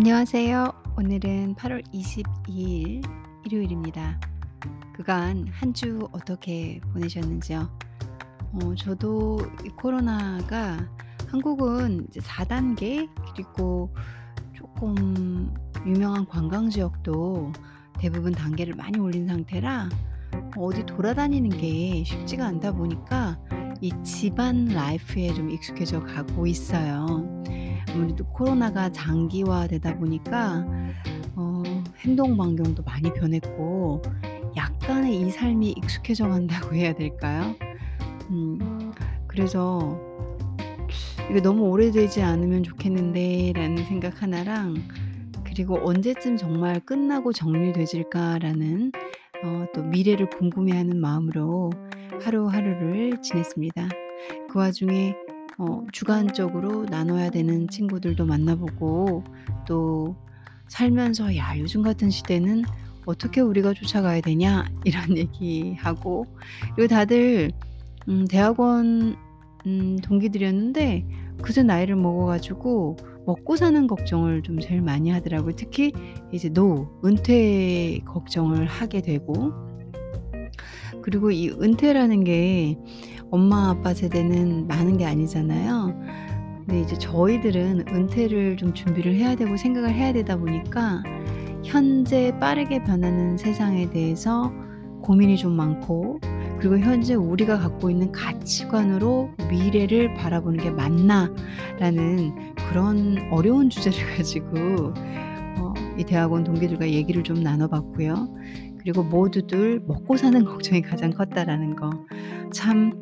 안녕하세요. 0.00 0.92
오늘은 0.98 1.54
8월 1.54 1.82
22일 1.90 3.02
일요일입니다. 3.46 4.20
그간 4.94 5.46
한 5.50 5.72
주 5.72 6.06
어떻게 6.12 6.80
보내셨는지요? 6.92 7.70
어 8.52 8.74
저도 8.74 9.38
이 9.64 9.70
코로나가 9.70 10.86
한국은 11.28 12.08
이제 12.10 12.20
4 12.20 12.44
단계 12.44 13.08
그리고 13.32 13.90
조금 14.52 15.54
유명한 15.86 16.26
관광 16.26 16.68
지역도 16.68 17.54
대부분 17.98 18.32
단계를 18.32 18.74
많이 18.74 18.98
올린 18.98 19.26
상태라 19.26 19.88
어디 20.58 20.84
돌아다니는 20.84 21.48
게 21.56 22.04
쉽지가 22.04 22.44
않다 22.44 22.72
보니까 22.72 23.38
이 23.80 23.90
집안 24.02 24.66
라이프에 24.66 25.32
좀 25.32 25.48
익숙해져 25.48 26.02
가고 26.02 26.46
있어요. 26.46 27.26
아무래도 27.90 28.24
코로나가 28.26 28.90
장기화되다 28.90 29.98
보니까 29.98 30.66
어 31.36 31.62
행동 32.00 32.36
반경도 32.36 32.82
많이 32.82 33.12
변했고 33.12 34.02
약간의 34.56 35.20
이 35.20 35.30
삶이 35.30 35.70
익숙해져 35.72 36.28
간다고 36.28 36.74
해야 36.74 36.94
될까요? 36.94 37.54
음 38.30 38.92
그래서 39.26 39.98
'이게 41.30 41.40
너무 41.40 41.64
오래되지 41.70 42.22
않으면 42.22 42.62
좋겠는데.'라는 42.62 43.84
생각 43.84 44.22
하나랑 44.22 44.76
그리고 45.44 45.78
'언제쯤 45.82 46.36
정말 46.36 46.80
끝나고 46.80 47.32
정리되질까.'라는 47.32 48.92
어 49.44 49.66
또 49.74 49.82
미래를 49.82 50.30
궁금해하는 50.30 50.98
마음으로 51.00 51.70
하루하루를 52.22 53.20
지냈습니다. 53.22 53.88
그 54.50 54.58
와중에 54.58 55.14
어 55.58 55.86
주간적으로 55.92 56.84
나눠야 56.84 57.30
되는 57.30 57.66
친구들도 57.68 58.26
만나보고 58.26 59.24
또 59.66 60.16
살면서 60.68 61.36
'야 61.36 61.58
요즘 61.58 61.82
같은 61.82 62.10
시대는 62.10 62.64
어떻게 63.06 63.40
우리가 63.40 63.72
쫓아가야 63.72 64.20
되냐.' 64.20 64.66
이런 64.84 65.16
얘기하고 65.16 66.26
그리고 66.74 66.88
다들 66.88 67.52
음 68.08 68.26
대학원 68.26 69.16
음 69.66 69.96
동기들이었는데 70.02 71.06
그새 71.42 71.62
나이를 71.62 71.96
먹어 71.96 72.26
가지고 72.26 72.96
먹고 73.26 73.56
사는 73.56 73.86
걱정을 73.86 74.42
좀 74.42 74.60
제일 74.60 74.82
많이 74.82 75.10
하더라고요. 75.10 75.56
특히 75.56 75.92
이제 76.32 76.48
노후, 76.48 76.86
은퇴 77.04 78.00
걱정을 78.06 78.66
하게 78.66 79.02
되고 79.02 79.52
그리고 81.02 81.30
이 81.30 81.50
은퇴라는 81.50 82.24
게 82.24 82.78
엄마 83.30 83.70
아빠 83.70 83.92
세대는 83.94 84.66
많은 84.66 84.96
게 84.96 85.04
아니잖아요. 85.06 85.94
근데 86.66 86.80
이제 86.80 86.96
저희들은 86.98 87.84
은퇴를 87.88 88.56
좀 88.56 88.72
준비를 88.74 89.14
해야 89.14 89.34
되고 89.36 89.56
생각을 89.56 89.92
해야 89.92 90.12
되다 90.12 90.36
보니까 90.36 91.02
현재 91.64 92.32
빠르게 92.40 92.82
변하는 92.84 93.36
세상에 93.36 93.90
대해서 93.90 94.52
고민이 95.02 95.36
좀 95.36 95.52
많고 95.56 96.20
그리고 96.58 96.78
현재 96.78 97.14
우리가 97.14 97.58
갖고 97.58 97.90
있는 97.90 98.10
가치관으로 98.12 99.30
'미래를 99.50 100.14
바라보는 100.14 100.58
게 100.62 100.70
맞나?'라는 100.70 102.32
그런 102.68 103.28
어려운 103.30 103.68
주제를 103.70 103.98
가지고 104.16 104.94
어 105.60 105.74
이 105.98 106.04
대학원 106.04 106.44
동기들과 106.44 106.90
얘기를 106.90 107.22
좀 107.22 107.42
나눠 107.42 107.68
봤고요. 107.68 108.28
그리고 108.78 109.02
모두들 109.02 109.80
먹고 109.86 110.16
사는 110.18 110.44
걱정이 110.44 110.82
가장 110.82 111.10
컸다라는 111.10 111.74
거. 111.74 111.88
참, 112.52 112.92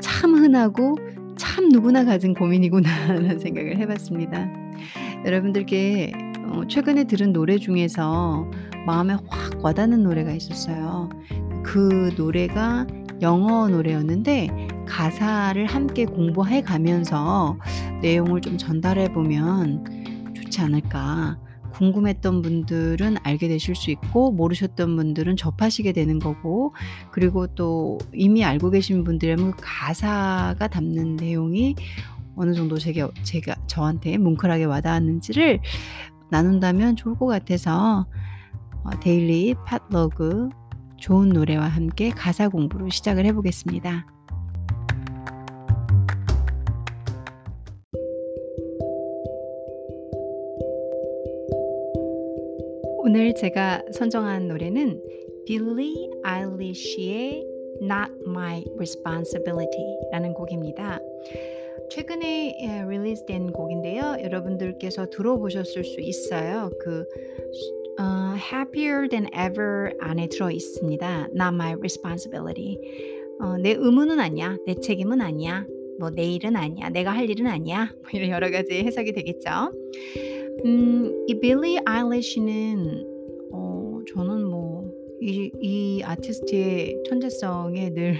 참 0.00 0.34
흔하고 0.34 0.96
참 1.36 1.68
누구나 1.68 2.04
가진 2.04 2.34
고민이구나라는 2.34 3.38
생각을 3.40 3.78
해 3.78 3.86
봤습니다. 3.86 4.48
여러분들께 5.24 6.12
어 6.46 6.62
최근에 6.68 7.04
들은 7.04 7.32
노래 7.32 7.58
중에서 7.58 8.50
마음에 8.86 9.16
확 9.28 9.64
와닿는 9.64 10.02
노래가 10.02 10.32
있었어요. 10.32 11.08
그 11.62 12.12
노래가 12.16 12.86
영어 13.22 13.68
노래였는데 13.68 14.68
가사를 14.86 15.64
함께 15.66 16.04
공부해 16.04 16.62
가면서 16.62 17.58
내용을 18.02 18.42
좀 18.42 18.58
전달해 18.58 19.12
보면 19.12 20.32
좋지 20.34 20.60
않을까. 20.60 21.38
궁금했던 21.74 22.42
분들은 22.42 23.16
알게 23.22 23.48
되실 23.48 23.74
수 23.74 23.90
있고 23.90 24.32
모르셨던 24.32 24.96
분들은 24.96 25.36
접하시게 25.36 25.92
되는 25.92 26.18
거고 26.18 26.74
그리고 27.10 27.46
또 27.48 27.98
이미 28.12 28.44
알고 28.44 28.70
계신 28.70 29.04
분들이라면 29.04 29.52
그 29.52 29.56
가사가 29.60 30.68
담는 30.68 31.16
내용이 31.16 31.74
어느 32.36 32.54
정도 32.54 32.78
제게 32.78 33.06
제가 33.22 33.54
저한테 33.66 34.18
뭉클하게 34.18 34.64
와닿았는지를 34.64 35.60
나눈다면 36.30 36.96
좋을 36.96 37.16
것 37.16 37.26
같아서 37.26 38.06
어 38.84 38.90
데일리 39.00 39.54
팟러그 39.66 40.50
좋은 40.98 41.28
노래와 41.28 41.66
함께 41.66 42.10
가사 42.10 42.48
공부로 42.48 42.88
시작을 42.88 43.26
해 43.26 43.32
보겠습니다. 43.32 44.13
오늘 53.14 53.32
제가 53.32 53.84
선정한 53.92 54.48
노래는 54.48 55.00
빌리 55.46 56.10
아일리시의 56.24 57.46
Not 57.80 58.12
My 58.26 58.64
Responsibility라는 58.74 60.34
곡입니다. 60.34 60.98
최근에 61.92 62.56
예 62.60 62.84
릴리즈된 62.90 63.52
곡인데요. 63.52 64.16
여러분들께서 64.20 65.10
들어보셨을 65.10 65.84
수 65.84 66.00
있어요. 66.00 66.72
그 66.80 67.04
어 68.00 68.34
Happier 68.34 69.08
Than 69.08 69.28
Ever 69.32 69.96
안에 70.00 70.26
들어 70.26 70.50
있습니다. 70.50 71.28
Not 71.36 71.54
My 71.54 71.74
Responsibility. 71.74 72.80
어 73.38 73.56
"내 73.58 73.76
의무는 73.78 74.18
아니야. 74.18 74.56
내 74.66 74.74
책임은 74.74 75.20
아니야. 75.20 75.64
뭐 76.00 76.10
내 76.10 76.24
일은 76.24 76.56
아니야. 76.56 76.88
내가 76.88 77.12
할 77.12 77.30
일은 77.30 77.46
아니야." 77.46 77.92
뭐 77.94 78.10
이런 78.12 78.30
여러 78.30 78.50
가지 78.50 78.74
해석이 78.82 79.12
되겠죠. 79.12 79.70
음 80.64 81.14
이 81.26 81.40
빌리 81.40 81.78
아일리시는 81.84 83.06
어 83.52 84.00
저는 84.14 84.44
뭐이 84.44 85.52
이 85.60 86.02
아티스트의 86.04 87.02
천재성에 87.08 87.90
늘 87.94 88.14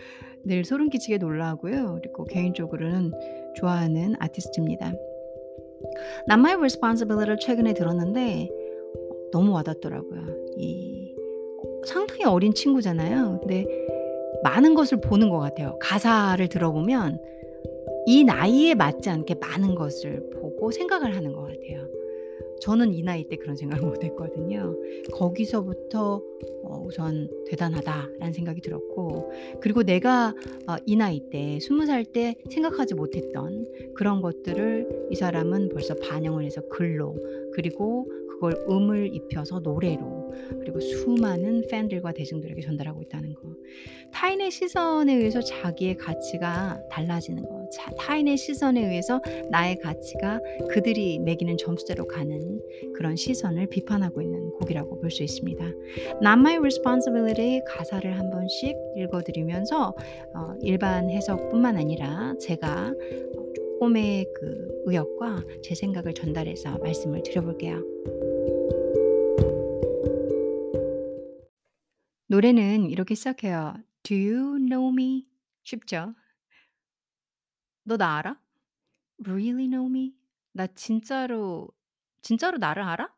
늘 0.44 0.64
소름 0.64 0.88
끼치게 0.88 1.18
놀라고요. 1.18 1.98
그리고 2.02 2.24
개인적으로는 2.24 3.12
좋아하는 3.56 4.14
아티스트입니다. 4.18 4.86
Not 6.28 6.40
My 6.40 6.54
Responsibility를 6.54 7.38
최근에 7.38 7.74
들었는데 7.74 8.48
어 8.50 9.14
너무 9.30 9.52
와닿더라고요. 9.52 10.22
이어 10.56 11.14
상당히 11.86 12.24
어린 12.24 12.54
친구잖아요. 12.54 13.38
근데 13.40 13.66
많은 14.42 14.74
것을 14.74 15.00
보는 15.00 15.28
것 15.30 15.38
같아요. 15.38 15.78
가사를 15.80 16.48
들어보면 16.48 17.20
이 18.06 18.24
나이에 18.24 18.74
맞지 18.74 19.10
않게 19.10 19.36
많은 19.36 19.76
것을 19.76 20.28
보 20.30 20.47
고 20.58 20.70
생각을 20.70 21.14
하는 21.16 21.32
것 21.32 21.42
같아요. 21.42 21.88
저는 22.60 22.92
이 22.92 23.02
나이 23.02 23.24
때 23.28 23.36
그런 23.36 23.56
생각을 23.56 23.88
못 23.88 24.02
했거든요. 24.02 24.76
거기서부터 25.12 26.22
어 26.64 26.82
우선 26.84 27.28
'대단하다.'라는 27.46 28.32
생각이 28.32 28.60
들었고 28.60 29.30
그리고 29.60 29.82
내가 29.82 30.34
어이 30.66 30.96
나이 30.96 31.20
때 31.30 31.58
20살 31.58 32.12
때 32.12 32.34
생각하지 32.50 32.94
못했던 32.94 33.64
그런 33.94 34.20
것들을 34.20 35.08
이 35.10 35.14
사람은 35.14 35.68
벌써 35.68 35.94
반영을 35.94 36.44
해서 36.44 36.60
글로 36.68 37.14
그리고 37.52 38.10
그걸 38.28 38.54
음을 38.68 39.14
입혀서 39.14 39.60
노래로 39.60 40.32
그리고 40.60 40.80
수많은 40.80 41.66
팬들과 41.68 42.12
대중들에게 42.12 42.60
전달하고 42.60 43.02
있다는 43.02 43.34
거. 43.34 43.42
타인의 44.12 44.50
시선에 44.50 45.14
의해서 45.14 45.40
자기의 45.40 45.96
가치가 45.96 46.80
달라지는 46.90 47.42
거. 47.42 47.57
자 47.70 47.90
타인의 47.98 48.36
시선에 48.36 48.86
의해서 48.86 49.20
나의 49.50 49.78
가치가 49.78 50.40
그들이 50.70 51.18
매기는 51.18 51.56
점수대로 51.58 52.06
가는 52.06 52.60
그런 52.94 53.16
시선을 53.16 53.66
비판하고 53.68 54.22
있는 54.22 54.50
곡이라고 54.52 55.00
볼 55.00 55.10
수 55.10 55.22
있습니다. 55.22 55.64
Not 56.22 56.40
My 56.40 56.56
Responsibility 56.58 57.60
가사를 57.66 58.18
한 58.18 58.30
번씩 58.30 58.76
읽어 58.96 59.22
드리면서 59.22 59.94
어 60.34 60.54
일반 60.62 61.08
해석뿐만 61.10 61.76
아니라 61.76 62.34
제가 62.40 62.92
어 63.36 63.52
쪼끔의 63.54 64.26
그 64.34 64.82
의역과 64.86 65.44
제 65.62 65.74
생각을 65.74 66.14
전달해서 66.14 66.78
말씀을 66.78 67.22
드려 67.22 67.42
볼게요. 67.42 67.82
노래는 72.26 72.90
이렇게 72.90 73.14
시작해요. 73.14 73.74
"Do 74.02 74.16
you 74.16 74.58
know 74.58 74.92
me?" 74.92 75.26
쉽죠?" 75.64 76.14
너 77.88 77.96
나 77.96 78.18
알아? 78.18 78.40
Really 79.26 79.68
know 79.68 79.86
me?" 79.90 80.14
"나 80.52 80.66
진짜로 80.68 81.68
진짜로 82.22 82.58
나를 82.58 82.82
알아?" 82.84 83.14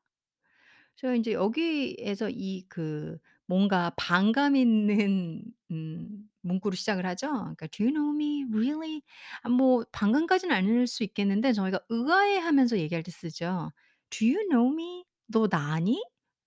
저 0.97 1.15
인제 1.15 1.33
여기에서 1.33 2.29
이 2.31 2.65
그 2.69 3.19
뭔가 3.47 3.91
반감 3.97 4.55
있는 4.57 5.43
음 5.73 6.29
문구로 6.43 6.75
시작을 6.77 7.05
하죠. 7.07 7.29
그러니까 7.33 7.67
"Do 7.69 7.85
you 7.85 7.93
know 7.93 8.15
me? 8.15 8.45
Really?" 8.53 9.03
아 9.43 9.49
뭐 9.49 9.85
반감까지는 9.93 10.55
아닐 10.55 10.87
수 10.87 11.03
있겠는데 11.05 11.53
저희가 11.53 11.81
의아해하면서 11.89 12.79
얘기할 12.79 13.03
때 13.03 13.11
쓰죠. 13.11 13.73
"Do 14.11 14.27
you 14.29 14.49
know 14.49 14.73
me? 14.73 15.05
너 15.29 15.49
나 15.49 15.73
아니? 15.75 16.01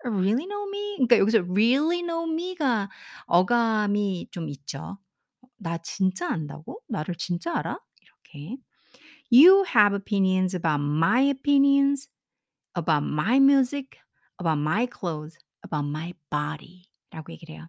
Really 0.06 0.46
know 0.48 0.68
me?" 0.70 0.96
그러니까 0.98 1.18
여기서 1.20 1.40
really 1.50 2.02
know 2.04 2.30
me가 2.32 2.90
어감이 3.28 4.28
좀 4.32 4.50
있죠. 4.50 4.98
"나 5.58 5.78
진짜 5.80 6.30
안다고? 6.30 6.82
나를 6.88 7.16
진짜 7.16 7.56
알아?" 7.58 7.80
이렇게. 8.34 8.58
"You 9.32 9.64
have 9.76 9.96
opinions 9.96 10.56
about 10.56 10.84
my 10.84 11.30
opinions, 11.30 12.10
about 12.78 13.06
my 13.08 13.38
music, 13.38 14.00
about 14.42 14.60
my 14.62 14.88
clothes, 14.88 15.38
about 15.66 15.88
my 15.90 16.14
body." 16.32 16.84
라고 17.12 17.32
얘기를 17.34 17.56
해요. 17.56 17.68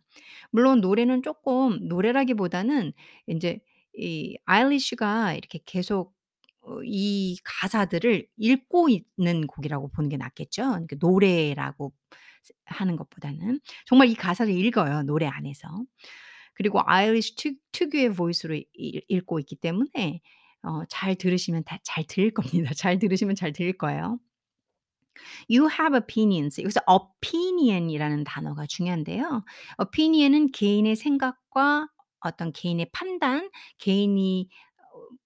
물론 0.52 0.80
노래는 0.82 1.22
쪼끔 1.22 1.88
노래라기보다는 1.88 2.92
인제 3.28 3.60
이 3.98 4.38
아일리시가 4.46 5.34
이렇게 5.34 5.60
계속 5.66 6.14
어이 6.62 7.36
가사들을 7.44 8.26
읽고 8.38 8.88
있는 8.90 9.46
곡이라고 9.48 9.90
보는 9.92 10.10
게 10.10 10.16
낫겠죠. 10.18 10.64
그러니까 10.64 10.96
노래라고 11.00 11.94
스 12.44 12.52
하는 12.66 12.96
것보다는. 12.96 13.60
정말 13.86 14.08
이 14.10 14.14
가사를 14.16 14.52
읽어요, 14.54 15.02
노래 15.04 15.26
안에서. 15.26 15.68
그리고 16.54 16.80
아일리시 16.86 17.36
특 17.36 17.58
특유의 17.72 18.14
보이스로 18.14 18.54
읽 18.56 19.04
읽고 19.08 19.40
있기 19.40 19.56
때문에 19.56 20.22
어 20.64 20.84
잘 20.88 21.14
들으시면 21.16 21.64
다 21.64 21.78
잘 21.84 22.04
들릴 22.06 22.32
겁니다. 22.32 22.72
잘 22.76 22.98
들으시면 22.98 23.34
잘 23.36 23.52
들릴 23.52 23.76
거예요. 23.78 24.18
You 25.50 25.68
have 25.70 25.96
opinions. 25.96 26.60
여기서 26.60 26.80
opinion이라는 26.86 28.24
단어가 28.24 28.66
중요한데요. 28.66 29.44
opinion은 29.78 30.50
개인의 30.52 30.96
생각과 30.96 31.88
어떤 32.20 32.52
개인의 32.52 32.90
판단, 32.92 33.50
개인이 33.78 34.48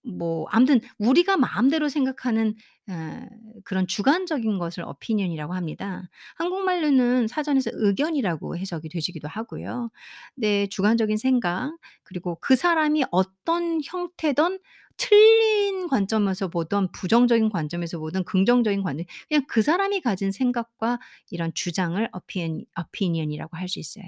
어뭐 0.04 0.46
아무튼 0.50 0.80
우리가 0.98 1.36
마음대로 1.36 1.88
생각하는 1.88 2.54
어 2.90 3.20
그런 3.64 3.86
주관적인 3.86 4.58
것을 4.58 4.84
opinion이라고 4.84 5.54
합니다. 5.54 6.08
한국말로는 6.36 7.28
사전에서 7.28 7.70
의견이라고 7.74 8.56
해석이 8.56 8.88
되시기도 8.88 9.28
하고요. 9.28 9.90
네 10.36 10.66
주관적인 10.68 11.16
생각 11.18 11.76
그리고 12.04 12.38
그 12.40 12.56
사람이 12.56 13.04
어떤 13.10 13.80
형태든 13.84 14.58
틀린 14.98 15.88
관점에서 15.88 16.48
보든 16.48 16.92
부정적인 16.92 17.50
관점에서 17.50 17.98
보든 17.98 18.24
긍정적인 18.24 18.82
관점 18.82 19.06
그냥 19.28 19.44
그 19.48 19.62
사람이 19.62 20.00
가진 20.02 20.32
생각과 20.32 20.98
이런 21.30 21.52
주장을 21.54 22.08
opin 22.14 22.64
opinion이라고 22.78 23.56
할 23.56 23.68
수 23.68 23.78
있어요. 23.80 24.04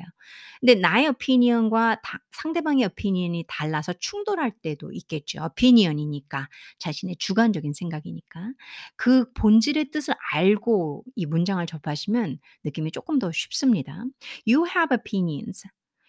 근데 0.61 0.75
나의 0.75 1.09
opinion과 1.09 2.01
다 2.03 2.21
상대방의 2.33 2.85
opinion이 2.87 3.45
달라서 3.49 3.95
충돌할 3.99 4.53
때도 4.63 4.93
있겠죠. 4.93 5.43
opinion이니까 5.45 6.49
자신의 6.79 7.17
주관적인 7.19 7.73
생각이니까. 7.73 8.53
그 8.97 9.33
본질의 9.35 9.91
뜻을 9.91 10.15
알고 10.33 11.05
이 11.17 11.27
문장을 11.27 11.65
접하시면 11.67 12.39
느낌이 12.65 12.91
쪼끔 12.93 13.19
더 13.19 13.31
쉽습니다. 13.33 14.05
You 14.47 14.67
have 14.67 14.97
opinions. 14.97 15.67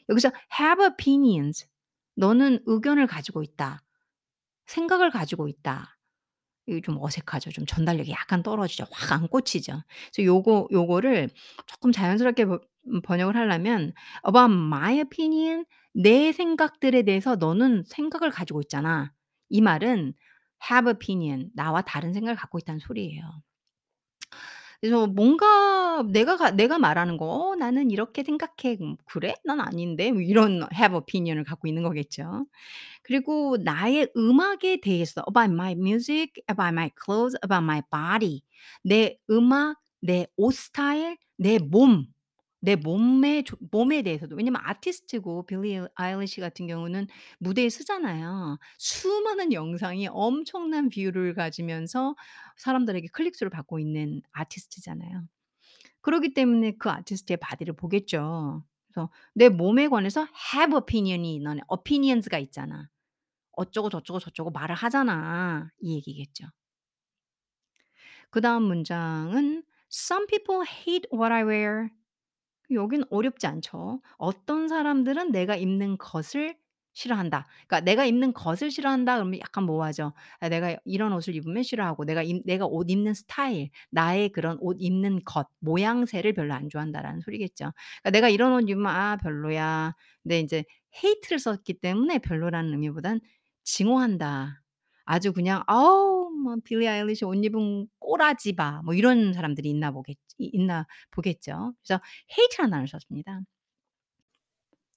여기서 0.09 0.31
have 0.59 0.85
opinions. 0.85 1.65
너는 2.15 2.59
의견을 2.65 3.07
가지고 3.07 3.43
있다. 3.43 3.81
생각을 4.71 5.09
가지고 5.11 5.47
있다. 5.47 5.97
이게 6.67 6.81
좀 6.81 6.97
어색하죠. 7.01 7.51
좀 7.51 7.65
전달력이 7.65 8.11
약간 8.11 8.43
떨어지죠. 8.43 8.85
확 8.91 9.13
안 9.13 9.27
꽂히죠. 9.27 9.83
그래서 10.13 10.25
요거 10.25 10.69
요거를 10.71 11.29
쪼끔 11.67 11.91
자연스럽게 11.91 12.45
버음 12.45 12.59
번역을 13.03 13.35
하려면 13.35 13.93
"About 14.27 14.53
my 14.53 14.99
opinion." 15.01 15.65
내 15.93 16.31
생각들에 16.33 17.03
대해서 17.03 17.35
너는 17.35 17.83
생각을 17.83 18.31
가지고 18.31 18.61
있잖아. 18.61 19.13
이 19.49 19.61
말은 19.61 20.13
have 20.71 20.91
opinion. 20.91 21.49
나와 21.55 21.81
다른 21.81 22.13
생각을 22.13 22.35
갖고 22.37 22.59
있다는 22.59 22.79
소리예요. 22.79 23.23
그래서 24.81 25.07
뭔가 25.07 26.03
내가 26.11 26.37
가 26.37 26.51
내가 26.51 26.79
말하는 26.79 27.17
거 27.17 27.25
"어 27.51 27.55
나는 27.55 27.91
이렇게 27.91 28.23
생각해." 28.23 28.77
음 28.81 28.97
"그래? 29.05 29.35
난 29.45 29.59
아닌데." 29.61 30.11
뭐 30.11 30.21
이런 30.21 30.63
have 30.73 30.95
opinion을 30.97 31.43
갖고 31.43 31.67
있는 31.67 31.83
거겠죠. 31.83 32.45
그리고 33.03 33.57
나의 33.57 34.09
음악에 34.17 34.81
대해서 34.81 35.23
about 35.27 35.53
my 35.53 35.73
music, 35.73 36.33
about 36.49 36.73
my 36.73 36.89
clothes, 37.03 37.37
about 37.43 37.63
my 37.63 37.81
body. 37.91 38.41
내 38.83 39.17
음악, 39.29 39.77
내 40.01 40.27
옷 40.37 40.53
스타일, 40.55 41.17
내 41.37 41.59
몸, 41.59 42.07
내조 42.61 43.57
몸에 43.71 44.01
대해서도. 44.03 44.35
왜냐면 44.35 44.61
아티스트고 44.65 45.45
빌리 45.47 45.81
아일리시 45.95 46.41
같은 46.41 46.67
경우는 46.67 47.07
무대에 47.39 47.69
서잖아요. 47.69 48.59
수많은 48.77 49.53
영상이 49.53 50.07
엄청난 50.11 50.89
view를 50.89 51.33
가지면서 51.35 52.15
사람들에게 52.57 53.07
클릭 53.13 53.35
수를 53.35 53.49
받고 53.49 53.79
있는 53.79 54.21
아티스트잖아요. 54.31 55.23
그러기 56.01 56.33
때문에 56.35 56.73
그 56.79 56.89
아티스트의 56.89 57.37
body를 57.37 57.75
보겠죠. 57.75 58.63
그래서 58.93 59.11
"내 59.35 59.49
몸에 59.49 59.87
관해서 59.89 60.27
have 60.55 60.75
opinion이 60.77 61.39
너네 61.41 61.61
opinions가 61.69 62.39
있잖아. 62.39 62.89
어쩌고 63.53 63.89
저쩌고 63.91 64.19
저쩌고 64.19 64.51
말을 64.51 64.75
하잖아." 64.75 65.71
이 65.81 65.95
얘기겠죠. 65.95 66.47
그다음 68.31 68.63
문장은 68.63 69.63
"Some 69.91 70.25
people 70.25 70.63
hate 70.65 71.07
what 71.13 71.33
I 71.33 71.43
wear." 71.43 71.89
여긴 72.75 73.03
어렵지 73.09 73.47
않죠. 73.47 74.01
어떤 74.17 74.67
사람들은 74.67 75.31
내가 75.31 75.55
입는 75.55 75.97
것을 75.97 76.55
싫어한다. 76.93 77.47
그러니까 77.67 77.79
내가 77.81 78.05
입는 78.05 78.33
것을 78.33 78.69
싫어한다 78.69 79.15
그러면 79.15 79.39
약간 79.39 79.63
모호하죠. 79.65 80.13
아 80.41 80.49
내가 80.49 80.75
이런 80.85 81.13
옷을 81.13 81.35
입으면 81.35 81.63
싫어하고 81.63 82.03
내가 82.05 82.21
입 82.21 82.45
내가 82.45 82.65
옷 82.65 82.89
입는 82.89 83.13
스타일, 83.13 83.69
나의 83.91 84.29
그런 84.29 84.57
옷 84.59 84.75
입는 84.79 85.21
것, 85.23 85.47
모양새를 85.59 86.33
별로 86.33 86.53
안 86.53 86.69
좋아한다라는 86.69 87.21
소리겠죠. 87.21 87.71
그러니까 88.03 88.09
내가 88.11 88.29
이런 88.29 88.53
옷 88.53 88.69
입으면 88.69 88.87
'아 88.93 89.15
별로야.' 89.17 89.93
근데 90.23 90.39
인제 90.41 90.65
hate를 91.03 91.39
썼기 91.39 91.75
때문에 91.75 92.19
별로라는 92.19 92.71
의미보단 92.73 93.21
증오한다. 93.63 94.61
아주 95.05 95.31
그냥 95.33 95.63
'아우 95.67 96.20
뭐 96.41 96.55
빌리 96.63 96.87
아일리시 96.87 97.25
옷 97.25 97.35
입으면 97.43 97.87
꼬라지 97.99 98.53
봐.' 98.55 98.81
뭐 98.83 98.93
이런 98.93 99.33
사람들이 99.33 99.69
있나 99.69 99.91
보겠 99.91 100.17
이 100.37 100.49
있나 100.53 100.87
보겠죠. 101.11 101.73
그래서 101.83 102.01
hate라는 102.37 102.71
단어를 102.71 102.87
썼습니다. 102.87 103.41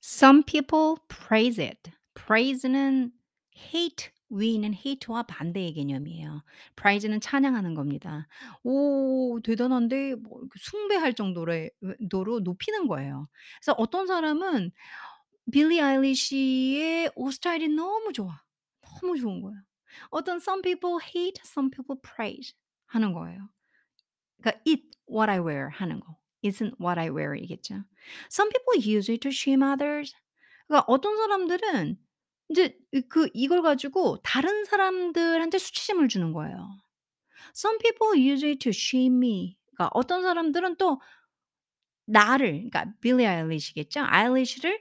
Some 0.02 0.42
people 0.44 0.96
praise 1.08 1.62
it. 1.62 1.90
praise는 2.14 3.12
hate 3.56 4.10
위에는 4.30 4.74
hate와 4.74 5.22
반대의 5.24 5.74
개념이에요. 5.74 6.42
praise는 6.76 7.20
찬양하는 7.20 7.74
겁니다. 7.74 8.26
오 8.62 9.40
대단한데 9.42 10.16
뭐 10.16 10.40
숭배할 10.58 11.14
정도의 11.14 11.70
의 11.82 11.96
도로 12.10 12.40
높이는 12.40 12.86
거예요. 12.88 13.28
그래서 13.60 13.74
어떤 13.78 14.06
사람은 14.06 14.72
빌리 15.52 15.80
아일리시의 15.80 17.12
옷 17.16 17.32
스타일이 17.32 17.68
너무 17.68 18.12
좋아. 18.12 18.40
너무 18.82 19.18
좋은 19.18 19.40
거야. 19.42 19.54
어떤 20.10 20.36
some 20.36 20.62
people 20.62 20.98
hate, 21.02 21.40
some 21.44 21.70
people 21.70 22.00
praise 22.00 22.54
하는 22.86 23.12
거예요. 23.12 23.48
그러니까 24.40 24.60
it 24.66 24.82
what 25.08 25.30
I 25.30 25.38
wear 25.40 25.68
하는 25.70 26.00
거. 26.00 26.16
isn't 26.44 26.76
what 26.78 27.00
I 27.00 27.08
wear 27.08 27.34
이겠죠. 27.34 27.84
Some 28.30 28.50
people 28.50 28.76
use 28.76 29.10
it 29.10 29.20
to 29.22 29.30
shame 29.30 29.62
others. 29.62 30.14
그러니까 30.68 30.84
어떤 30.86 31.16
사람들은 31.16 31.98
인제 32.50 32.78
이그 32.92 33.30
이걸 33.32 33.62
가지고 33.62 34.20
다른 34.22 34.64
사람들한테 34.64 35.58
수치심을 35.58 36.08
주는 36.08 36.32
거예요. 36.32 36.68
Some 37.56 37.78
people 37.78 38.18
use 38.18 38.46
it 38.46 38.58
to 38.58 38.70
shame 38.70 39.16
me. 39.16 39.58
그러니까 39.72 39.90
어떤 39.94 40.22
사람들은 40.22 40.76
또 40.76 41.00
나를 42.06 42.68
그러니까 42.70 42.92
빌리 43.00 43.26
아일리시겠죠. 43.26 44.00
아일리시를 44.00 44.80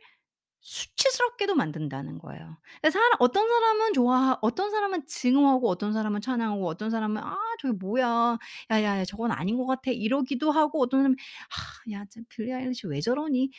수치스럽게도 0.63 1.55
만든다는 1.55 2.20
거예요. 2.20 2.58
그래서 2.82 3.00
사람 3.00 3.12
어떤 3.20 3.48
사람은 3.50 3.93
좋아 3.93 4.38
어떤 4.41 4.72
사람은 4.72 5.05
증오하고 5.08 5.70
어떤 5.70 5.91
사람은 5.93 6.22
찬양하고 6.22 6.65
어떤 6.67 6.89
사람은 6.89 7.22
"아 7.22 7.38
저게 7.62 7.74
뭐야. 7.77 8.38
야 8.72 8.84
야 8.84 9.03
저건 9.05 9.32
아닌 9.32 9.58
것 9.58 9.65
같아." 9.67 9.91
이러기도 9.91 10.51
하고 10.51 10.82
어떤 10.82 11.01
사람은 11.01 11.17
"아 11.17 11.91
야 11.91 12.05
저 12.10 12.22
빌리 12.29 12.53
아일리시 12.53 12.88
왜 12.88 13.01
저러니?" 13.01 13.50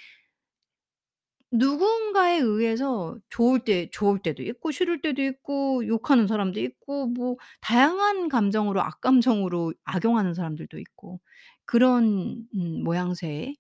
누군가에 1.53 2.39
의해서 2.39 3.17
좋을 3.31 3.61
때 3.61 3.89
좋을 3.91 4.19
때도 4.21 4.43
있고 4.43 4.71
싫을 4.73 5.01
때도 5.03 5.23
있고 5.23 5.87
욕하는 5.87 6.27
사람도 6.27 6.59
있고 6.61 7.07
뭐 7.09 7.37
다양한 7.61 8.29
감정으로 8.29 8.81
악감정으로 8.83 9.73
악용하는 9.85 10.35
사람들도 10.35 10.79
있고 10.81 11.21
그런 11.65 12.47
음 12.55 12.83
모양새를 12.85 13.55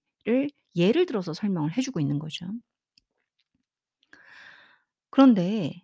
예를 0.77 1.07
들어서 1.07 1.33
설명을 1.35 1.77
해 1.77 1.83
주고 1.83 2.01
있는 2.01 2.19
거죠. 2.19 2.47
그런데 5.15 5.83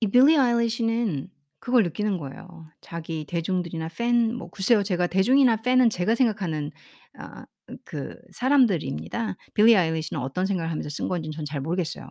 이 0.00 0.08
빌리 0.08 0.36
아일리시는 0.38 1.28
그걸 1.60 1.84
느끼는 1.84 2.18
거예요. 2.18 2.68
자기 2.80 3.24
대중들이나 3.26 3.88
팬 3.88 4.34
뭐 4.36 4.50
글쎄요. 4.50 4.82
제가 4.82 5.06
대중이나 5.08 5.56
팬은 5.58 5.90
제가 5.90 6.14
생각하는 6.14 6.70
아 7.18 7.46
그 7.84 8.16
사람들입니다. 8.32 9.36
빌리 9.54 9.76
아일리시는 9.76 10.20
어떤 10.22 10.46
생각을 10.46 10.70
하면서 10.70 10.90
쓴 10.90 11.08
건지는 11.08 11.32
전잘 11.32 11.60
모르겠어요. 11.62 12.08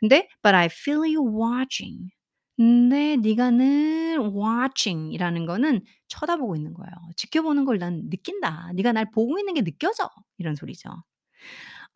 근데 0.00 0.28
"But 0.42 0.54
I 0.56 0.66
feel 0.66 1.00
you 1.16 1.22
watching." 1.42 2.10
근데 2.56 3.16
네가 3.16 3.50
늘 3.52 4.14
여기서는 4.16 4.34
watching이라는 4.36 5.46
거는 5.46 5.82
쳐다보고 6.08 6.56
있는 6.56 6.74
거예요. 6.74 6.90
지켜보는 7.16 7.64
걸 7.66 7.78
난 7.78 8.08
느낀다. 8.10 8.72
네가 8.74 8.92
날 8.92 9.10
보고 9.12 9.38
있는 9.38 9.54
게 9.54 9.62
느껴져. 9.62 10.08
이런 10.38 10.54
소리죠. 10.56 10.90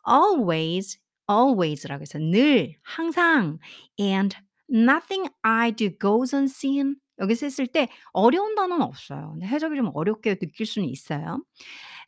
always, 0.07 0.97
always라고 1.31 2.01
해서 2.01 2.19
늘, 2.19 2.75
항상 2.83 3.59
and 3.99 4.35
nothing 4.71 5.29
I 5.43 5.71
do 5.73 5.89
goes 5.99 6.35
unseen. 6.35 6.95
여기서 7.19 7.45
했을 7.45 7.67
때 7.67 7.87
어려운 8.13 8.55
단어는 8.55 8.83
없어요. 8.85 9.31
근데 9.33 9.45
해석이 9.47 9.75
좀 9.75 9.91
어렵게 9.93 10.39
느낄 10.39 10.65
수는 10.65 10.87
있어요. 10.89 11.43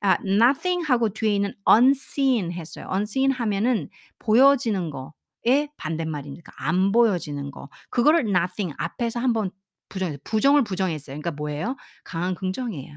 아 0.02 0.18
nothing 0.26 0.84
하고 0.86 1.10
뒤에 1.10 1.36
있는 1.36 1.54
unseen 1.70 2.52
했어요. 2.52 2.88
unseen 2.94 3.32
하면은 3.32 3.90
보여지는 4.20 4.90
거의 4.92 5.70
반대말이니까 5.78 6.52
안 6.58 6.92
보여지는 6.92 7.52
거. 7.52 7.70
그거를 7.90 8.22
nothing 8.30 8.74
앞에서 8.78 9.20
한번 9.20 9.52
부정했어요. 9.90 10.20
부정을 10.24 10.64
부정했어요. 10.64 11.14
그러니까 11.16 11.32
뭐예요? 11.32 11.76
강한 12.04 12.36
긍정이에요. 12.36 12.94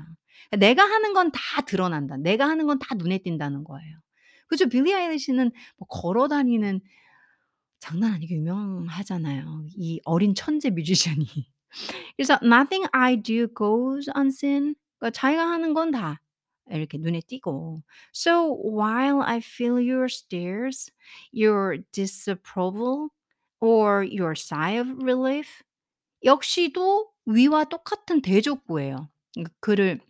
내가 0.58 0.84
하는 0.84 1.12
건 1.14 1.30
다 1.32 1.62
드러난다. 1.66 2.16
내가 2.16 2.48
하는 2.48 2.66
건 2.66 2.78
다 2.78 2.94
눈에 2.96 3.18
띈다는 3.18 3.64
거예요. 3.64 3.98
그죠? 4.46 4.68
빌리 4.68 4.94
아일리시는 4.94 5.50
뭐 5.78 5.88
걸어 5.88 6.28
다니는 6.28 6.80
장난 7.80 8.12
아니게 8.14 8.36
유명하잖아요. 8.36 9.66
이 9.76 10.00
어린 10.04 10.34
천재 10.34 10.70
뮤지션이. 10.70 11.26
그래서 12.16 12.38
"Nothing 12.42 12.88
I 12.92 13.22
do 13.22 13.48
goes 13.56 14.10
unseen." 14.16 14.74
그러니까 14.98 15.10
자기가 15.12 15.46
하는 15.50 15.74
건 15.74 15.92
다 15.92 16.20
이렇게 16.70 16.98
눈에 16.98 17.20
띄고. 17.26 17.82
So 18.14 18.56
while 18.64 19.22
I 19.22 19.38
feel 19.38 19.78
your 19.80 20.06
stares, 20.06 20.90
your 21.34 21.82
disapproval, 21.92 23.10
or 23.60 24.04
your 24.06 24.34
sigh 24.36 24.78
of 24.80 24.90
relief 25.02 25.62
역시도 26.24 27.10
위와 27.26 27.64
똑같은 27.64 28.22
대족구예요. 28.22 29.10
그 29.36 29.44
글을 29.60 30.00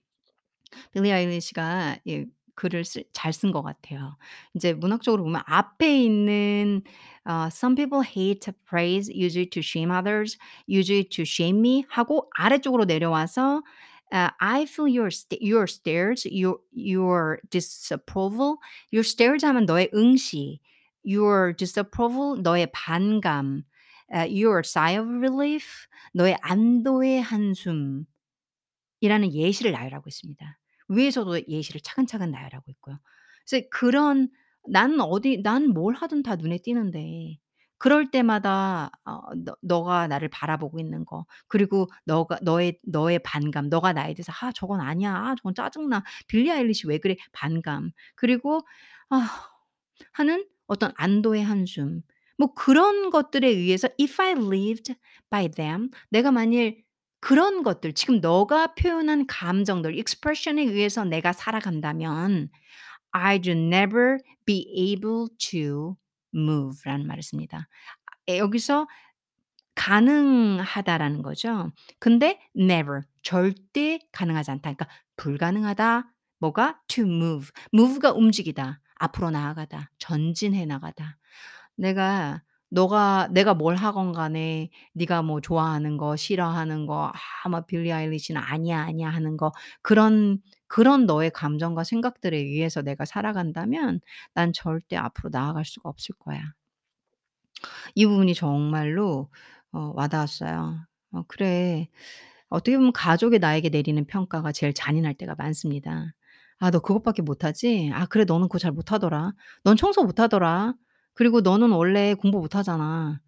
빌리 0.92 1.12
아일리시가 1.12 1.98
예 2.08 2.26
글을 2.56 2.84
쓸잘쓴 2.84 3.52
것 3.52 3.62
같아요. 3.62 4.16
인제 4.54 4.74
문학적으로 4.74 5.22
보면 5.24 5.42
앞에 5.46 6.02
있는 6.04 6.82
어 7.26 7.48
"Some 7.52 7.76
people 7.76 8.04
hate 8.06 8.52
praise, 8.68 9.10
usually 9.14 9.48
to 9.50 9.60
shame 9.60 9.90
others, 9.92 10.38
usually 10.68 11.08
to 11.10 11.22
shame 11.22 11.58
me." 11.60 11.84
하고 11.88 12.28
아래쪽으로 12.36 12.84
내려와서 12.86 13.62
아 14.12 14.30
"I 14.38 14.62
feel 14.64 14.90
your 14.96 15.08
sta 15.10 15.38
your 15.42 15.64
stares, 15.68 16.26
your 16.28 16.58
your 16.76 17.38
disapproval." 17.50 18.56
your 18.92 19.04
stares 19.04 19.44
하면 19.46 19.66
너의 19.66 19.90
응시, 19.94 20.60
your 21.06 21.54
disapproval 21.56 22.40
너의 22.42 22.68
반감, 22.72 23.62
아 24.12 24.26
your 24.28 24.60
sigh 24.64 24.98
of 25.00 25.08
relief 25.18 25.66
너의 26.14 26.36
안도의 26.42 27.22
한숨. 27.22 28.06
이라는 29.00 29.32
예시를 29.34 29.72
나열하고 29.72 30.08
있습니다. 30.08 30.58
위에서도 30.88 31.48
예시를 31.48 31.80
차근차근 31.82 32.30
나열하고 32.30 32.70
있고요. 32.72 32.98
그래서 33.48 33.66
그런 33.70 34.28
나는 34.68 35.00
어디 35.00 35.38
난뭘 35.42 35.94
하든 35.94 36.22
다 36.22 36.36
눈에 36.36 36.58
띄는데 36.58 37.38
그럴 37.78 38.10
때마다 38.10 38.90
어 39.04 39.20
너 39.44 39.54
너가 39.62 40.06
나를 40.08 40.28
바라보고 40.28 40.80
있는 40.80 41.04
거 41.04 41.26
그리고 41.48 41.86
너가 42.04 42.38
너의 42.42 42.78
너의 42.84 43.18
반감 43.20 43.68
너가 43.68 43.92
나에 43.92 44.14
대해서 44.14 44.32
'아 44.42 44.50
저건 44.52 44.80
아니야. 44.80 45.12
아 45.14 45.34
저건 45.36 45.54
짜증나. 45.54 46.02
빌리 46.28 46.50
아일리시 46.50 46.86
왜 46.88 46.98
그래?' 46.98 47.16
반감. 47.32 47.90
그리고 48.16 48.60
'아' 49.10 49.28
하는 50.12 50.46
어떤 50.66 50.92
안도의 50.96 51.44
한숨. 51.44 52.02
뭐 52.38 52.52
그런 52.54 53.10
것들에 53.10 53.48
의해서 53.48 53.88
if 54.00 54.20
I 54.22 54.32
lived 54.32 54.94
by 55.30 55.48
them 55.48 55.90
내가 56.10 56.30
만일 56.32 56.84
그런 57.26 57.64
것들 57.64 57.92
지금 57.92 58.20
너가 58.20 58.76
표현한 58.76 59.26
감정들 59.26 59.98
expression에 59.98 60.62
의해서 60.62 61.04
내가 61.04 61.32
살아간다면 61.32 62.50
I'd 63.10 63.48
never 63.48 64.18
be 64.44 64.64
able 64.76 65.26
to 65.36 65.96
move라는 66.32 67.04
말을 67.04 67.24
씁니다. 67.24 67.66
아 68.28 68.36
여기서 68.36 68.86
가능하다라는 69.74 71.22
거죠. 71.22 71.72
근데 71.98 72.38
never 72.56 73.00
절대 73.24 73.98
가능하지 74.12 74.52
않다. 74.52 74.74
그러니까 74.74 74.86
불가능하다. 75.16 76.08
뭐가? 76.38 76.80
to 76.86 77.04
move. 77.06 77.48
move가 77.74 78.12
움직이다. 78.12 78.80
앞으로 79.00 79.32
나아가다. 79.32 79.90
전진해 79.98 80.64
나가다. 80.64 81.18
내가 81.74 82.44
너가 82.70 83.28
내가 83.32 83.54
뭘 83.54 83.76
하건 83.76 84.12
간에 84.12 84.70
네가 84.94 85.22
뭐 85.22 85.40
좋아하는 85.40 85.96
거 85.96 86.16
싫어하는 86.16 86.86
거 86.86 87.12
아 87.44 87.48
막 87.48 87.66
빌리 87.66 87.92
아일리시는 87.92 88.40
"아니야, 88.40 88.80
아니야." 88.82 89.08
하는 89.10 89.36
거 89.36 89.52
그런 89.82 90.38
그런 90.68 91.06
너의 91.06 91.30
감정과 91.30 91.84
생각들에 91.84 92.36
의해서 92.38 92.82
내가 92.82 93.04
살아간다면 93.04 94.00
난 94.34 94.52
절대 94.52 94.96
앞으로 94.96 95.30
나아갈 95.32 95.64
수가 95.64 95.88
없을 95.88 96.14
거야. 96.18 96.40
이 97.94 98.06
부분이 98.06 98.34
정말로 98.34 99.28
어 99.72 99.92
와 99.94 100.08
닿았어요. 100.08 100.78
어 101.12 101.22
그래. 101.28 101.88
어떻게 102.50 102.76
보면 102.78 102.92
가족이 102.92 103.38
나에게 103.40 103.68
내리는 103.70 104.04
평가가 104.06 104.52
제일 104.52 104.72
잔인할 104.74 105.14
때가 105.14 105.34
많습니다. 105.36 106.14
"아 106.58 106.70
너 106.70 106.80
그것밖에 106.80 107.22
못하지? 107.22 107.90
아 107.94 108.06
그래 108.06 108.24
너는 108.24 108.48
그거 108.48 108.58
잘 108.58 108.72
못하더라. 108.72 109.32
넌 109.64 109.76
청소 109.76 110.04
못하더라. 110.04 110.74
그리고 111.16 111.42
너는 111.42 111.72
원래 111.72 112.14
공부 112.14 112.38
못하잖아. 112.40 113.20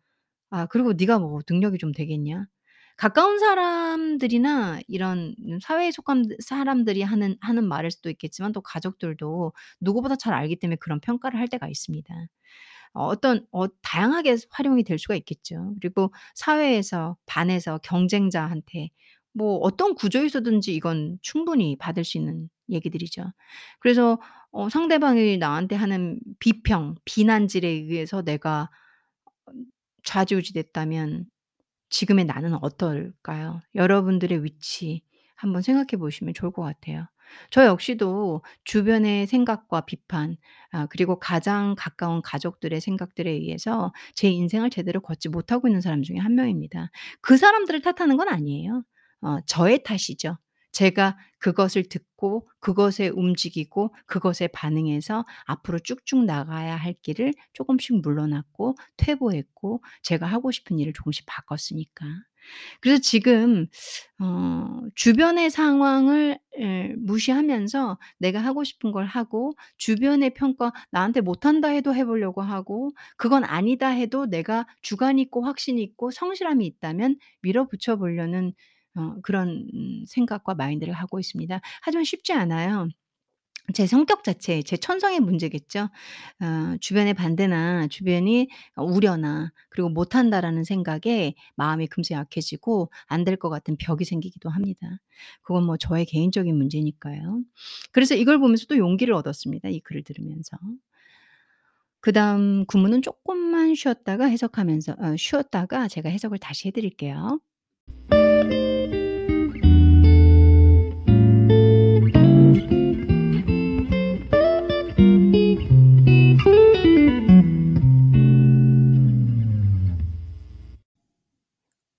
아 0.50 0.66
그리고 0.66 0.95
네가 0.95 1.18
뭐 1.21 1.40
능력이 1.49 1.78
좀 1.78 1.92
되겠냐?" 1.92 2.47
가까운 2.97 3.38
사람들이나 3.40 4.80
이런 4.88 5.35
사회에 5.62 5.92
속한 5.92 6.26
사람들이 6.45 7.02
하는 7.02 7.37
하는 7.42 7.64
말일 7.68 7.90
수도 7.92 8.11
있겠지만 8.11 8.52
또 8.52 8.61
가족들도 8.62 9.52
누구보다 9.80 10.16
잘 10.16 10.35
알기 10.35 10.57
때문에 10.57 10.76
그런 10.80 11.00
평가를 11.00 11.38
할 11.40 11.49
때가 11.49 11.68
있습니다. 11.68 12.14
어 12.95 13.07
어떤 13.07 13.47
어 13.52 13.66
다양하게 13.83 14.37
활용이 14.50 14.85
될 14.85 14.99
수가 14.99 15.14
있겠죠. 15.16 15.75
그리고 15.80 16.12
사회에서 16.35 17.16
반에서 17.26 17.78
경쟁자한테 17.83 18.90
뭐 19.33 19.59
어떤 19.59 19.95
구조에서든지 19.95 20.75
이건 20.75 21.18
충분히 21.23 21.76
받을 21.76 22.04
수 22.04 22.18
있는 22.18 22.49
얘기들이죠. 22.71 23.25
그래서 23.80 24.18
어 24.52 24.69
상대방이 24.69 25.37
나한테 25.38 25.76
하는 25.76 26.19
비평, 26.38 26.97
비난질에 27.05 27.69
의해서 27.69 28.23
내가 28.23 28.71
좌지우지 30.05 30.52
됐다면 30.55 31.26
지금의 31.90 32.26
나는 32.26 32.55
어떨까요? 32.62 33.61
여러분들의 33.75 34.45
위치 34.45 35.02
한번 35.37 35.62
생각해 35.62 35.99
보시면 35.99 36.35
좋을 36.35 36.52
것 36.52 36.62
같아요. 36.62 37.07
저 37.50 37.67
역시도 37.67 38.43
주변의 38.64 39.26
생각과 39.26 39.83
비판 39.83 40.37
아 40.73 40.87
그리고 40.87 41.19
가장 41.21 41.75
가까운 41.78 42.23
가족들의 42.23 42.81
생각들에 42.81 43.31
의해서 43.31 43.93
제 44.14 44.31
인생을 44.31 44.71
제대로 44.71 45.00
걷지 45.00 45.28
못하고 45.31 45.69
있는 45.69 45.81
사람 45.83 46.02
중에 46.02 46.19
한 46.19 46.35
명입니다. 46.37 46.90
그 47.21 47.37
사람들을 47.37 47.83
탓하는 47.83 48.17
건 48.17 48.28
아니에요. 48.28 48.85
어 49.23 49.38
저의 49.47 49.83
탓이죠. 49.85 50.38
제가 50.78 51.16
그것을 51.40 51.82
듣고 51.88 52.49
그것에 52.61 53.08
움직이고 53.08 53.92
그것에 54.06 54.47
반응해서 54.47 55.25
앞으로 55.44 55.80
쭉쭉 55.80 56.25
나가야 56.25 56.76
할 56.76 56.94
길을 57.02 57.32
쪼금씩 57.52 58.00
물러났고 58.00 58.76
퇴보했고 58.97 59.82
제가 60.02 60.26
하고 60.26 60.52
싶은 60.52 60.78
일을 60.78 60.92
조금씩 60.92 61.26
바꿨으니까. 61.26 62.06
그래서 62.80 63.00
지금 63.02 63.66
어 64.20 64.80
주변의 64.94 65.50
상황을 65.50 66.38
예 66.61 66.94
무시하면서 66.97 67.99
내가 68.18 68.38
하고 68.38 68.62
싶은 68.62 68.92
걸 68.92 69.04
하고 69.04 69.54
주변의 69.78 70.35
평가 70.35 70.73
나한테 70.92 71.20
못한다 71.23 71.68
해도 71.68 71.92
해 71.92 72.04
보려고 72.04 72.40
하고 72.40 72.92
그건 73.16 73.42
아니다 73.44 73.88
해도 73.88 74.26
내가 74.26 74.64
주관 74.82 75.18
있고 75.18 75.42
확신 75.44 75.78
있고 75.78 76.12
성실함이 76.12 76.64
있다면 76.66 77.16
밀어붙여 77.42 77.97
보려는 77.97 78.52
어 78.99 79.17
그런 79.23 79.69
생각과 80.07 80.55
마인드를 80.55 80.93
하고 80.95 81.21
있습니다. 81.21 81.61
하지만 81.83 82.05
쉽지 82.05 82.33
않아요. 82.35 82.88
제 83.75 83.87
성격 83.87 84.25
자체 84.25 84.62
제 84.62 84.78
천성의 84.78 85.21
문제겠죠. 85.21 85.90
어 86.40 86.76
주변의 86.81 87.14
반대나 87.14 87.88
주변이 87.88 88.49
어 88.76 88.85
우려나 88.85 89.52
그리고 89.71 89.90
'못한다.'라는 89.90 90.64
생각에 90.64 91.35
마음이 91.57 91.87
금세 91.88 92.14
약해지고 92.14 92.90
안 93.09 93.25
될 93.25 93.37
것 93.38 93.50
같은 93.50 93.76
벽이 93.78 94.05
생기기도 94.07 94.49
합니다. 94.50 94.88
그건 95.43 95.64
뭐 95.64 95.76
저의 95.76 96.07
개인적인 96.07 96.57
문제니까요. 96.57 97.43
그래서 97.93 98.14
이걸 98.14 98.38
보면서 98.40 98.67
또 98.69 98.78
용기를 98.78 99.12
얻었습니다, 99.14 99.69
이 99.71 99.81
글을 99.81 100.02
들으면서. 100.05 100.57
그 102.00 102.12
다음 102.12 102.64
구문은 102.67 103.02
쪼끔만 103.02 103.75
쉬었다가 103.75 104.26
해석하면서 104.26 104.93
어 105.00 105.17
쉬었다가 105.17 105.88
제가 105.88 106.09
해석을 106.09 106.38
다시 106.38 106.69
해 106.69 106.73
드릴게요. 106.73 107.40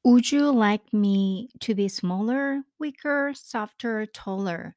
Would 0.03 0.33
you 0.33 0.51
like 0.51 0.91
me 0.91 1.49
to 1.61 1.73
be 1.73 1.87
smaller, 1.87 2.63
weaker, 2.77 3.31
softer, 3.33 4.05
taller? 4.05 4.75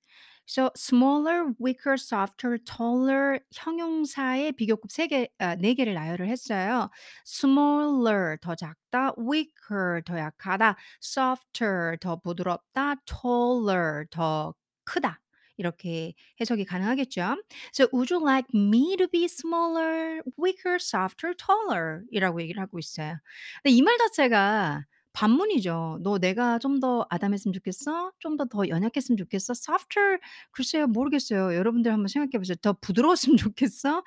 So 0.52 0.68
smaller, 0.76 1.54
weaker, 1.58 1.94
softer, 1.96 2.58
taller 2.58 3.40
형용사의 3.54 4.52
비교급 4.52 4.90
3개 4.90 5.28
아 5.38 5.56
4 5.56 5.74
개를 5.74 5.94
나열을 5.94 6.28
했어요. 6.28 6.90
smaller 7.26 8.36
더 8.38 8.54
작다, 8.54 9.14
weaker 9.16 10.02
더 10.04 10.18
약하다, 10.18 10.76
softer 11.02 11.96
더 11.98 12.16
부드럽다, 12.16 12.96
taller 13.06 14.04
더 14.10 14.52
크다. 14.84 15.20
이렇게 15.56 16.12
해석이 16.40 16.64
가능하겠죠. 16.66 17.36
So 17.72 17.88
would 17.92 18.12
you 18.12 18.20
like 18.22 18.48
me 18.54 18.96
to 18.98 19.08
be 19.08 19.24
smaller, 19.24 20.20
weaker, 20.36 20.76
softer, 20.76 21.32
taller? 21.34 22.02
이라고 22.10 22.42
얘기를 22.42 22.60
하고 22.60 22.78
있어요. 22.78 23.16
근데 23.62 23.74
이 23.74 23.80
말 23.80 23.96
자체가 23.98 24.84
반문이죠. 25.12 26.00
"너 26.02 26.18
내가 26.18 26.58
좀 26.58 26.80
더 26.80 27.06
아담했으면 27.10 27.52
좋겠어? 27.54 28.12
좀 28.18 28.36
더 28.36 28.46
더 28.46 28.68
연약했으면 28.68 29.16
좋겠어? 29.18 29.52
softer 29.52 30.18
글쎄요. 30.52 30.86
모르겠어요. 30.88 31.54
여러분들 31.56 31.92
한번 31.92 32.08
생각해 32.08 32.38
보세요. 32.38 32.56
더 32.62 32.72
부드러웠으면 32.74 33.36
좋겠어? 33.54 33.98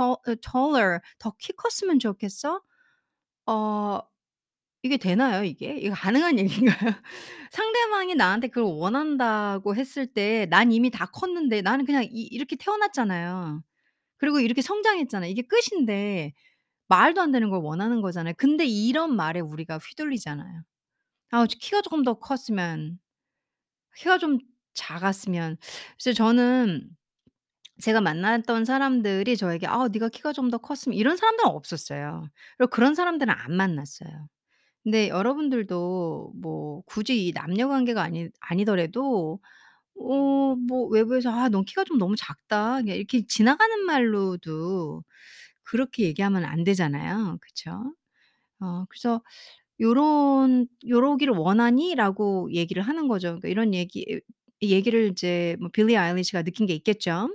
어 0.00 0.16
taller 0.42 1.00
더 1.18 1.32
키 1.38 1.52
컸으면 1.54 1.98
좋겠어? 1.98 2.60
어 3.46 4.00
이게 4.82 4.96
되나요 4.96 5.44
이게? 5.44 5.76
이거 5.78 5.94
가능한 5.94 6.38
얘기인가요? 6.40 6.94
상대방이 7.52 8.14
나한테 8.16 8.48
그걸 8.48 8.64
원한다고 8.72 9.76
했을 9.76 10.06
때 10.06 10.46
난 10.50 10.72
이미 10.72 10.90
다 10.90 11.06
컸는데 11.06 11.62
나는 11.62 11.84
그냥 11.86 12.04
이 12.04 12.22
이렇게 12.30 12.56
태어났잖아요. 12.56 13.62
그리고 14.18 14.40
이렇게 14.40 14.62
성장했잖아요. 14.62 15.30
이게 15.30 15.42
끝인데 15.42 16.34
말도 16.90 17.22
안 17.22 17.32
되는 17.32 17.50
걸 17.50 17.60
원하는 17.62 18.02
거잖아요. 18.02 18.34
근데 18.38 18.66
이런 18.66 19.16
말에 19.16 19.40
우리가 19.40 19.78
휘둘리잖아요. 19.78 20.62
아저 21.32 21.56
키가 21.60 21.82
조금 21.82 22.04
더 22.04 22.14
컸으면 22.14 22.98
키가 23.96 24.18
좀 24.18 24.38
작았으면 24.74 25.56
그래서 26.02 26.14
저는 26.16 26.90
제가 27.82 28.00
만났던 28.02 28.64
사람들이 28.66 29.36
저에게 29.36 29.66
"아 29.66 29.88
네가 29.92 30.08
키가 30.10 30.32
좀 30.34 30.50
더 30.50 30.58
컸으면" 30.58 30.96
이런 30.98 31.16
사람들은 31.16 31.48
없었어요. 31.50 32.28
그리고 32.58 32.70
그런 32.70 32.94
사람들은 32.94 33.32
안 33.34 33.54
만났어요. 33.56 34.28
근데 34.84 35.08
여러분들도 35.10 36.32
뭐 36.36 36.82
굳이 36.86 37.26
이 37.28 37.32
남녀 37.34 37.68
관계가 37.68 38.02
아니 38.02 38.28
아니더라도 38.40 39.40
어 40.00 40.56
뭐 40.68 40.86
외부에서 40.88 41.30
"아 41.32 41.48
넌 41.50 41.64
키가 41.64 41.84
좀 41.84 41.98
너무 41.98 42.16
작다." 42.16 42.80
이렇게 42.82 43.26
지나가는 43.26 43.80
말로도 43.86 45.04
그렇게 45.70 46.04
얘기하면 46.04 46.44
안 46.44 46.64
되잖아요. 46.64 47.38
그쵸? 47.40 47.94
어 48.60 48.84
그래서 48.90 49.22
요런 49.80 50.68
"요러기를 50.88 51.34
원하니?"라고 51.34 52.52
얘기를 52.52 52.82
하는 52.82 53.08
거죠. 53.08 53.28
그러니까 53.40 53.48
이런 53.48 53.74
얘기 53.74 54.04
이 54.60 54.72
얘기를 54.72 55.08
이제 55.12 55.56
뭐 55.60 55.70
빌리 55.72 55.96
아일리시가 55.96 56.42
느낀 56.42 56.66
게 56.66 56.74
있겠죠. 56.74 57.28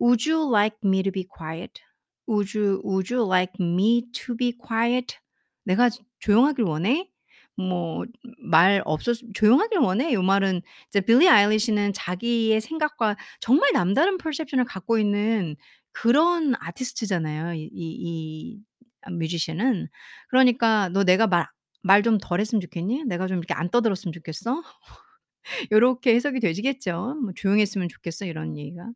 "Would 0.00 0.30
you 0.30 0.50
like 0.54 0.78
me 0.84 1.02
to 1.02 1.12
be 1.12 1.24
quiet? 1.24 1.82
Would 2.28 2.56
you 2.58 2.82
would 2.84 3.12
you 3.14 3.26
like 3.28 3.54
me 3.60 4.04
to 4.12 4.36
be 4.36 4.52
quiet?" 4.52 5.16
"내가 5.64 5.90
조용하길 6.20 6.64
원해?" 6.64 7.10
뭐 7.56 8.04
말 8.38 8.82
없었 8.84 9.18
"조용하길 9.34 9.78
원해?" 9.80 10.12
요 10.12 10.22
말은 10.22 10.60
이제 10.88 11.00
빌리 11.00 11.28
아일리시는 11.28 11.92
자기의 11.94 12.60
생각과 12.60 13.16
정말 13.40 13.72
남다른 13.72 14.18
perception을 14.18 14.64
갖고 14.66 14.98
있는 14.98 15.56
그런 16.02 16.54
아티스트잖아요. 16.60 17.54
이 17.54 17.70
이이아 17.72 19.10
뮤지션은. 19.12 19.88
그러니까 20.30 20.88
"너 20.90 21.04
내가 21.04 21.26
말 21.26 21.46
말 21.82 22.02
좀 22.02 22.18
덜 22.20 22.40
했으면 22.40 22.60
좋겠니? 22.60 23.04
내가 23.06 23.28
좀 23.28 23.38
이렇게 23.38 23.54
안 23.54 23.70
떠들었으면 23.70 24.12
좋겠어?" 24.12 24.62
요렇게 25.72 26.14
해석이 26.14 26.40
되시겠죠. 26.40 27.16
뭐 27.22 27.32
"조용했으면 27.34 27.88
좋겠어." 27.88 28.24
이런 28.26 28.56
얘기가. 28.56 28.88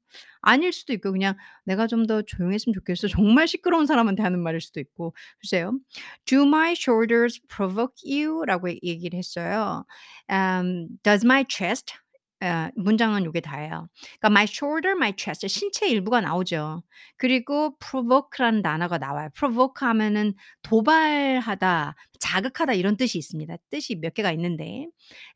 아닐 0.42 0.72
수도 0.72 0.92
있고 0.92 1.12
그냥 1.12 1.36
"내가 1.64 1.86
좀 1.86 2.06
더 2.06 2.22
조용했으면 2.22 2.74
좋겠어." 2.74 3.08
정말 3.08 3.46
시끄러운 3.48 3.86
사람한테 3.86 4.22
하는 4.22 4.40
말일 4.42 4.60
수도 4.60 4.80
있고 4.80 5.14
글쎄요. 5.40 5.78
"Do 6.26 6.42
my 6.46 6.72
shoulders 6.76 7.40
provoke 7.48 7.94
you?" 8.06 8.44
라고 8.46 8.70
얘기를 8.70 9.18
했어요. 9.18 9.84
음 10.30 10.88
"Does 11.02 11.24
my 11.26 11.44
chest" 11.48 11.94
아 12.42 12.70
문장은 12.76 13.24
요게 13.26 13.40
다예요. 13.42 13.88
그러니까 14.18 14.28
my 14.28 14.44
shoulder, 14.48 14.92
my 14.96 15.12
chest 15.16 15.46
신체 15.48 15.86
일부가 15.88 16.20
나오죠. 16.22 16.82
그리고 17.18 17.76
provoke라는 17.78 18.62
단어가 18.62 18.96
나와요. 18.98 19.28
provoke 19.36 19.86
하면은 19.86 20.32
도발하다, 20.62 21.94
자극하다 22.18 22.72
이런 22.74 22.96
뜻이 22.96 23.18
있습니다. 23.18 23.54
뜻이 23.70 23.96
몇 23.96 24.14
개가 24.14 24.32
있는데 24.32 24.86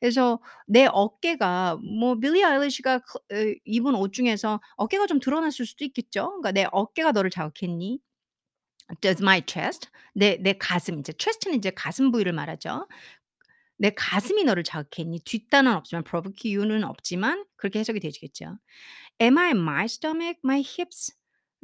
그래서 0.01 0.41
내 0.67 0.87
어깨가 0.91 1.77
뭐 1.99 2.15
빌리 2.19 2.43
아일리시가 2.45 3.01
그어 3.01 3.55
입은 3.67 3.95
옷 3.95 4.13
중에서 4.15 4.61
어깨가 4.77 5.07
좀 5.07 5.21
드러났을 5.21 5.67
수도 5.67 5.85
있겠죠. 5.85 6.29
그러니까 6.41 6.53
"내 6.53 6.67
어깨가 6.73 7.13
너를 7.13 7.29
자극했니?" 7.31 8.01
"Does 9.01 9.23
my 9.23 9.43
chest" 9.47 9.89
내 10.15 10.37
내 10.41 10.55
가슴 10.55 10.99
이제 10.99 11.13
chest는 11.19 11.57
이제 11.59 11.71
가슴 11.71 12.11
부위를 12.11 12.33
말하죠." 12.33 12.87
내 13.85 13.91
가슴이 13.97 14.45
너를 14.45 14.65
자극했니?" 14.65 15.21
뒷단은 15.25 15.73
없지만 15.75 16.05
provoke 16.05 16.55
you는 16.57 16.85
없지만 16.85 17.45
그렇게 17.57 17.81
해석이 17.81 18.01
되시겠죠. 18.01 18.59
"Am 19.23 19.39
I 19.39 19.51
my 19.53 19.85
stomach, 19.87 20.41
my 20.45 20.61
hips?" 20.67 21.15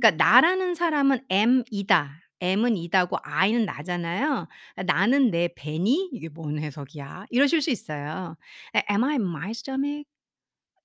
그러니까 0.00 0.24
나라는 0.24 0.74
사람은 0.74 1.26
am이다. 1.30 2.20
am은 2.42 2.76
이다고 2.76 3.18
I는 3.22 3.66
나잖아요. 3.66 4.48
아 4.76 4.82
"나는 4.84 5.30
내 5.30 5.48
배니?" 5.56 6.10
이게 6.12 6.28
뭔 6.30 6.58
해석이야. 6.58 7.26
이러실 7.30 7.62
수 7.62 7.70
있어요. 7.70 8.36
에 8.76 8.82
"Am 8.90 9.04
I 9.04 9.16
my 9.16 9.50
stomach?" 9.50 10.04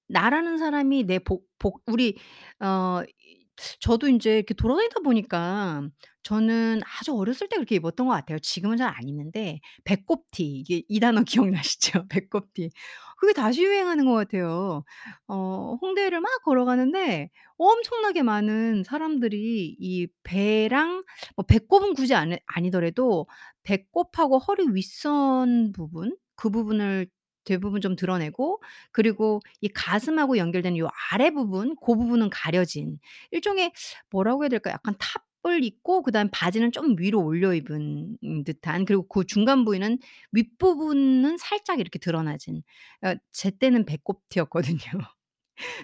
나라는 0.08 0.58
사람이 0.58 1.04
내 1.06 1.20
복 1.20 1.46
복 1.60 1.82
우리 1.88 2.18
어이 2.60 3.45
저도 3.80 4.08
인제 4.08 4.36
이렇게 4.38 4.54
돌아다니다 4.54 5.00
보니까 5.02 5.84
저는 6.24 6.82
아주 7.00 7.14
어렸을 7.16 7.48
때 7.50 7.56
그렇게 7.58 7.76
입었던 7.76 8.08
것 8.08 8.14
같아요. 8.14 8.40
지금은 8.40 8.78
잘 8.78 8.90
안 8.90 9.08
입는데 9.08 9.60
배꼽티 9.84 10.44
이게 10.46 10.84
이 10.88 11.00
단어 11.00 11.22
기억나시죠? 11.26 12.08
배꼽티. 12.10 12.72
그게 13.18 13.34
다시 13.34 13.64
유행하는 13.64 14.06
것 14.06 14.14
같아요. 14.14 14.84
어 15.28 15.78
홍대를 15.82 16.20
막 16.22 16.30
걸어가는데 16.44 17.30
엄청나게 17.58 18.24
많은 18.24 18.84
사람들이 18.84 19.76
이 19.80 20.08
배랑 20.24 21.04
뭐 21.36 21.46
배꼽은 21.46 21.94
굳이 21.94 22.14
아니 22.16 22.38
아니더라도 22.46 23.28
배꼽하고 23.64 24.40
허리 24.40 24.68
윗선 24.74 25.72
부분 25.74 26.18
그 26.36 26.50
부분을 26.50 27.08
대부분 27.46 27.82
좀 27.82 27.96
드러내고 27.96 28.62
그리고 28.92 29.40
이 29.62 29.68
가슴하고 29.70 30.38
연결되는 30.38 30.78
요 30.80 30.90
아래 31.12 31.30
부분 31.32 31.76
고 31.76 31.96
부분은 31.98 32.30
가려진 32.30 33.00
일종의 33.32 33.72
뭐라고 34.12 34.44
해야 34.44 34.50
될까요? 34.50 34.74
약간 34.74 34.96
탑 35.00 35.26
을 35.48 35.64
입고 35.64 36.02
그다음에 36.02 36.30
바지는 36.32 36.72
좀 36.72 36.96
위로 36.98 37.24
올려 37.24 37.54
입은 37.54 38.18
음 38.24 38.44
듯한 38.44 38.84
그리고 38.86 39.08
그 39.08 39.26
중간 39.26 39.64
부위는 39.64 40.00
윗부분은 40.32 41.38
살짝 41.38 41.80
이렇게 41.80 42.00
드러나진 42.00 42.64
어 43.02 43.27
제 43.27 43.52
때는 43.52 43.86
배꼽티였거든요. 43.86 44.80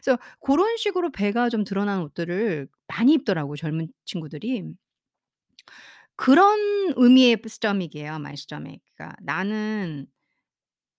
그래서 0.04 0.18
고런 0.40 0.78
식으로 0.78 1.12
배가 1.12 1.50
좀 1.50 1.64
드러나는 1.64 2.04
옷들을 2.06 2.68
많이 2.88 3.14
입더라고요, 3.14 3.56
젊은 3.56 3.88
친구들이. 4.06 4.64
그런 6.16 6.60
의미의 6.96 7.38
stomach이에요, 7.46 8.16
my 8.16 8.34
stomach. 8.34 8.82
그러니까 8.96 9.16
나는" 9.24 10.08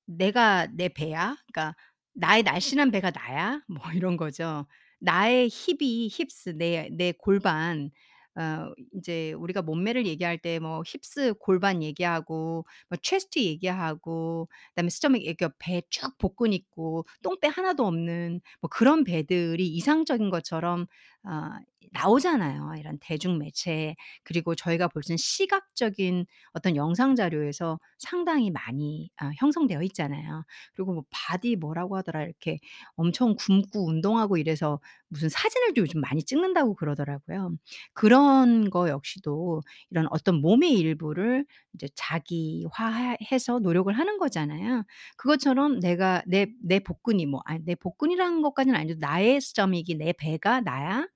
내가 0.07 0.67
내 0.75 0.89
배야?" 0.89 1.37
그러니까 1.53 1.77
"나의 2.15 2.43
날씬한 2.45 2.91
배가 2.91 3.11
나야?" 3.11 3.63
뭐 3.69 3.83
이런 4.05 4.17
거죠. 4.17 4.67
나의 5.01 5.49
힙이 5.51 6.09
힙스 6.11 6.51
내 6.59 6.89
내 6.93 7.13
골반 7.13 7.91
어 8.35 8.73
인제 8.95 9.33
우리가 9.35 9.61
몸매를 9.63 10.07
얘기할 10.07 10.39
때 10.39 10.59
뭐 10.59 10.83
힙스 10.87 11.35
골반 11.41 11.83
얘기하고 11.83 12.65
뭐 12.89 12.97
체스트 13.03 13.39
얘기하고 13.41 14.49
그다음에 14.71 14.89
스토맥 14.91 15.23
이렇게 15.25 15.49
배쭉 15.59 16.17
복근 16.19 16.53
있고 16.55 17.05
똥배 17.23 17.49
하나도 17.49 17.87
없는 17.87 18.41
뭐 18.61 18.69
그런 18.71 19.05
배들이 19.05 19.67
이상적인 19.69 20.31
것처럼 20.31 20.87
어 21.25 21.51
나오잖아요, 21.93 22.75
이런 22.79 22.99
대중 23.01 23.39
매체에. 23.39 23.97
그리고 24.25 24.55
저희가 24.55 24.89
볼 24.89 25.03
수 25.03 25.13
있는 25.13 25.17
시각적인 25.19 26.27
어떤 26.53 26.77
영상 26.77 27.15
자료에서 27.17 27.79
상당히 27.99 28.51
많이 28.51 29.11
아 29.17 29.31
형성되어 29.39 29.83
있잖아요. 29.85 30.45
그리고 30.75 30.93
뭐 30.95 31.05
body 31.11 31.57
뭐라고 31.57 31.97
하더라 31.97 32.23
이렇게 32.25 32.59
엄청 32.97 33.35
굶고 33.37 33.87
운동하고 33.89 34.37
이래서 34.37 34.81
무슨 35.09 35.29
사진을 35.29 35.75
또 35.75 35.83
요즘 35.83 36.01
많이 36.01 36.23
찍는다고 36.23 36.75
그러더라고요. 36.75 37.57
그런 37.95 38.71
거 38.71 38.89
역시도 38.89 39.63
이런 39.91 40.07
어떤 40.11 40.37
몸의 40.41 40.73
일부를 40.75 41.45
이제 41.75 41.89
자기화해 41.95 43.19
해서 43.33 43.59
노력을 43.59 43.93
하는 43.93 44.19
거잖아요. 44.19 44.85
그것처럼 45.17 45.81
내가 45.81 46.23
내 46.27 46.47
내 46.65 46.79
복근이 46.81 47.27
뭐 47.27 47.41
아니 47.45 47.65
내 47.65 47.75
복근이라는 47.75 48.43
것까지는 48.43 48.79
아니어도 48.79 48.99
나의 49.01 49.37
stomach이 49.37 49.95
내 49.99 50.13
배가 50.13 50.61
나야? 50.61 51.07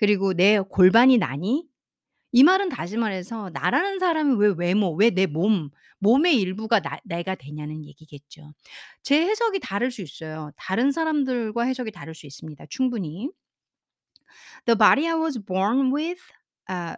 그리고 0.00 0.34
내 0.34 0.60
골반이 0.60 1.18
나니? 1.18 1.68
이 2.32 2.44
말은 2.44 2.68
다시 2.70 2.96
말해서 2.98 3.50
나라는 3.52 3.98
사람이 4.00 4.36
왜 4.38 4.54
외모, 4.58 4.92
왜 4.94 5.10
내 5.10 5.26
몸, 5.26 5.70
몸의 6.00 6.36
일부가 6.40 6.80
나 6.80 6.98
내가 7.04 7.34
되냐는 7.36 7.84
얘기겠죠. 7.86 8.52
제 9.02 9.22
해석이 9.26 9.60
다를 9.60 9.90
수 9.92 10.02
있어요. 10.02 10.52
다른 10.56 10.92
사람들과 10.92 11.64
해석이 11.64 11.92
다를 11.92 12.14
수 12.14 12.26
있습니다, 12.26 12.66
충분히. 12.70 13.30
"The 14.66 14.74
body 14.74 15.06
I 15.06 15.14
was 15.14 15.36
born 15.38 15.92
with, 15.92 16.20
uh, 16.68 16.96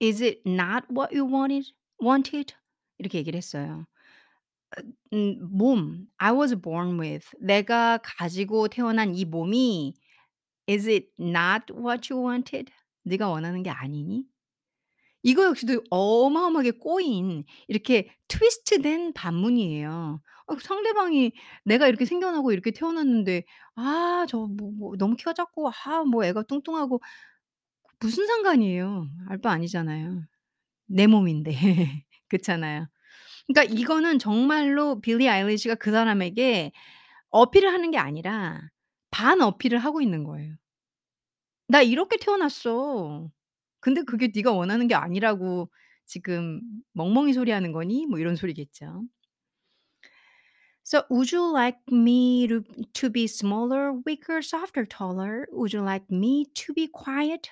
is 0.00 0.20
it 0.20 0.42
not 0.44 0.84
what 0.90 1.12
you 1.12 1.24
wanted 1.24 1.72
wanted?" 2.02 2.54
이렇게 2.98 3.18
얘기를 3.18 3.36
했어요. 3.38 3.86
음 5.12 5.38
몸 5.50 6.06
I 6.18 6.32
was 6.32 6.54
born 6.56 6.98
with 7.00 7.26
내가 7.40 7.98
가지고 8.02 8.68
태어난 8.68 9.14
이 9.14 9.24
몸이 9.24 9.94
"Is 10.70 10.88
it 10.88 11.08
not 11.20 11.72
what 11.74 12.12
you 12.12 12.24
wanted?" 12.28 12.72
네가 13.04 13.28
원하는 13.30 13.62
게 13.64 13.70
아니니? 13.70 14.24
이거 15.22 15.44
역시도 15.44 15.82
어마어마하게 15.90 16.72
꼬인 16.72 17.44
이렇게 17.68 18.10
트위스트된 18.28 19.12
반문이에요. 19.12 20.22
어 20.46 20.58
상대방이 20.58 21.32
내가 21.64 21.86
이렇게 21.88 22.04
생겨나고 22.06 22.52
이렇게 22.52 22.70
태어났는데 22.72 23.44
아 23.76 24.26
저 24.28 24.38
뭐 24.48 24.70
뭐 24.72 24.96
너무 24.96 25.16
키가 25.16 25.34
작고 25.34 25.68
아 25.70 26.04
뭐 26.04 26.24
애가 26.24 26.44
뚱뚱하고 26.44 27.00
무슨 28.00 28.26
상관이에요. 28.26 29.08
알바 29.28 29.50
아니잖아요. 29.50 30.24
내 30.88 31.06
몸인데. 31.06 31.52
그렇잖아요. 32.28 32.88
그러니까 33.48 33.74
이거는 33.76 34.18
정말로 34.20 35.00
빌리 35.02 35.28
아일리시가 35.28 35.76
그 35.76 35.92
사람에게 35.92 36.72
어필을 37.30 37.72
하는 37.72 37.90
게 37.92 37.98
아니라 37.98 38.60
반 39.12 39.40
어필을 39.42 39.78
하고 39.80 40.02
있는 40.02 40.24
거예요." 40.24 40.54
나 41.69 41.81
이렇게 41.81 42.17
태어났어. 42.17 43.29
근데 43.79 44.03
그게 44.03 44.31
네가 44.33 44.51
원하는 44.51 44.87
게 44.87 44.95
아니라고 44.95 45.71
지금 46.05 46.61
멍멍이 46.93 47.33
소리하는 47.33 47.71
거니?" 47.71 48.05
뭐 48.07 48.19
이런 48.19 48.35
소리겠죠. 48.35 49.03
So, 50.83 51.03
would 51.09 51.31
you 51.31 51.41
like 51.51 51.79
me 51.89 52.47
to 52.47 52.63
to 52.93 53.09
be 53.09 53.25
smaller, 53.27 53.91
weaker, 54.05 54.43
softer, 54.43 54.85
taller? 54.85 55.47
Would 55.51 55.73
you 55.73 55.81
like 55.81 56.05
me 56.11 56.45
to 56.45 56.73
be 56.73 56.87
quiet? 56.87 57.49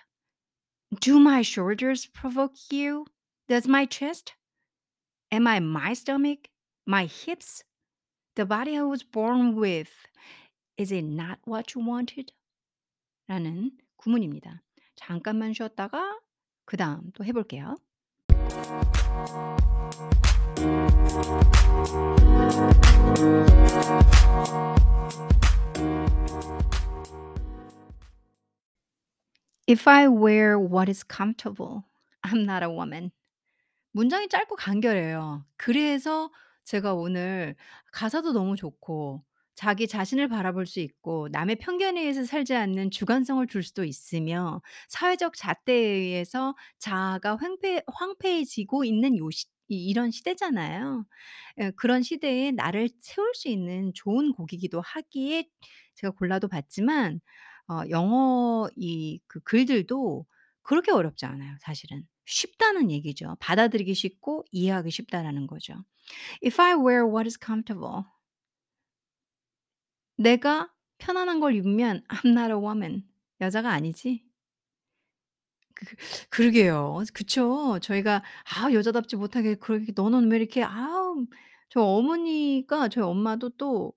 Do 1.02 1.20
my 1.20 1.42
shoulders 1.42 2.06
provoke 2.06 2.54
you? 2.70 3.08
Does 3.50 3.68
my 3.68 3.88
chest? 3.88 4.34
Am 5.32 5.48
I 5.48 5.60
my 5.60 5.94
stomach? 5.94 6.48
My 6.86 7.06
hips? 7.08 7.63
The 8.36 8.46
body 8.46 8.78
I 8.78 8.84
was 8.84 9.02
born 9.02 9.56
with, 9.56 9.89
is 10.78 10.92
it 10.92 11.04
not 11.04 11.39
what 11.46 11.74
you 11.74 11.82
wanted? 11.82 12.32
라는 13.30 13.72
구문입니다. 13.99 14.63
잠깐만 14.97 15.53
쉬었다가 15.53 16.19
그다음 16.65 17.11
또 17.13 17.25
해 17.25 17.33
볼게요. 17.33 17.77
If 29.67 29.87
I 29.87 30.09
wear 30.09 30.59
what 30.59 30.89
is 30.89 31.03
comfortable, 31.05 31.85
I'm 32.25 32.45
not 32.45 32.63
a 32.63 32.69
woman. 32.69 33.11
문장이 33.93 34.29
짧고 34.29 34.57
간결해요. 34.57 35.45
그래서 35.57 36.31
제가 36.65 36.95
오늘 36.95 37.55
가사도 37.93 38.33
너무 38.33 38.57
좋고 38.57 39.23
자기 39.59 39.88
자신을 39.88 40.29
바라볼 40.29 40.66
수 40.66 40.79
있고 40.81 41.29
남의 41.33 41.57
편견에 41.57 42.01
의해서 42.01 42.25
살지 42.25 42.55
않는 42.55 42.90
주관성을 42.92 43.44
줄 43.49 43.62
수도 43.64 43.85
있으며 43.85 44.62
사회적 44.88 45.35
잣대에 45.37 45.77
의해서 45.77 46.55
자아가 46.79 47.38
횡패 47.42 47.83
황폐해지고 47.88 48.85
있는 48.85 49.18
요 49.18 49.29
시 49.31 49.47
이 49.71 49.85
이런 49.87 50.11
시대잖아요. 50.11 51.05
예 51.61 51.71
그런 51.77 52.03
시대에 52.03 52.53
나를 52.53 52.88
세울 53.01 53.35
수 53.35 53.49
있는 53.49 53.92
좋은 53.94 54.33
곡이기도 54.33 54.81
하기에 54.81 55.44
제가 55.94 56.12
골라도 56.14 56.49
봤지만 56.49 57.21
어 57.68 57.83
영어 57.90 58.68
이 58.77 59.21
그 59.27 59.40
글들도 59.40 60.25
그렇게 60.62 60.90
어렵지 60.92 61.27
않아요 61.27 61.57
사실은. 61.61 62.05
쉽다는 62.27 62.90
얘기죠. 62.90 63.37
받아들이기 63.40 63.94
쉽고 63.94 64.44
이해하기 64.53 64.90
쉽다라는 64.90 65.47
거죠. 65.47 65.75
If 66.44 66.61
I 66.61 66.75
wear 66.75 67.05
what 67.07 67.27
is 67.27 67.38
comfortable 67.42 68.05
내가 70.19 70.71
편안한 70.99 71.41
걸 71.41 71.55
입으면 71.57 72.03
I'm 72.09 72.31
not 72.33 72.51
a 72.53 72.59
woman. 72.59 73.05
여자가 73.41 73.71
아니지. 73.73 74.25
그 75.75 75.87
그러게요. 76.31 77.03
그쵸. 77.15 77.79
저희가 77.83 78.23
아 78.57 78.73
여자답지 78.73 79.17
못하게 79.17 79.55
그렇게 79.57 79.93
"너는 79.95 80.31
왜 80.31 80.39
이렇게 80.39 80.63
아우" 80.65 81.27
저희 81.71 81.85
어머니가 81.85 82.89
저희 82.89 83.05
엄마도 83.05 83.51
또 83.51 83.95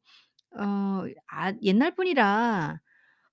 어 0.58 1.06
아 1.30 1.54
옛날 1.64 1.96
분이라 1.96 2.82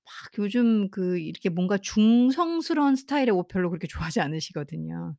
막 0.06 0.38
요즘 0.38 0.90
그 0.90 1.18
이렇게 1.20 1.50
뭔가 1.50 1.78
중성스러운 1.78 2.96
스타일의 2.96 3.30
옷 3.32 3.48
별로 3.48 3.70
그렇게 3.70 3.86
좋아하지 3.88 4.20
않으시거든요. 4.22 5.16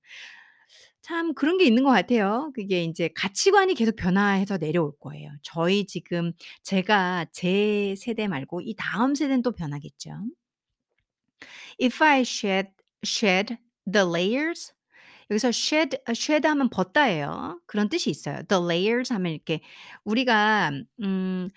참 1.02 1.34
그런 1.34 1.58
게 1.58 1.66
있는 1.66 1.84
것 1.84 1.92
같아요. 1.92 2.52
그게 2.56 2.84
인제 2.84 3.10
가치관이 3.16 3.74
계속 3.76 3.96
변화해서 3.96 4.58
내려올 4.58 4.92
거예요. 5.00 5.32
저희 5.44 5.86
지금 5.86 6.34
제가 6.64 7.26
제 7.32 7.96
세대 7.98 8.28
말고 8.28 8.62
이 8.62 8.76
다음 8.78 9.16
세대는 9.16 9.42
또 9.42 9.52
변하겠죠. 9.54 10.12
If 11.82 12.02
I 12.04 12.22
shed 12.24 12.72
shed 13.04 13.58
the 13.86 14.06
layers 14.06 14.74
여기서 15.32 15.50
shed 15.50 15.98
아 16.06 16.12
shed 16.12 16.48
하면 16.48 16.70
벗다예요. 16.70 17.62
그런 17.68 17.90
뜻이 17.90 18.10
있어요. 18.10 18.42
The 18.48 18.64
layers 18.64 19.14
하면 19.14 19.34
이렇게 19.34 19.62
우리가 20.04 20.72
음 21.04 21.50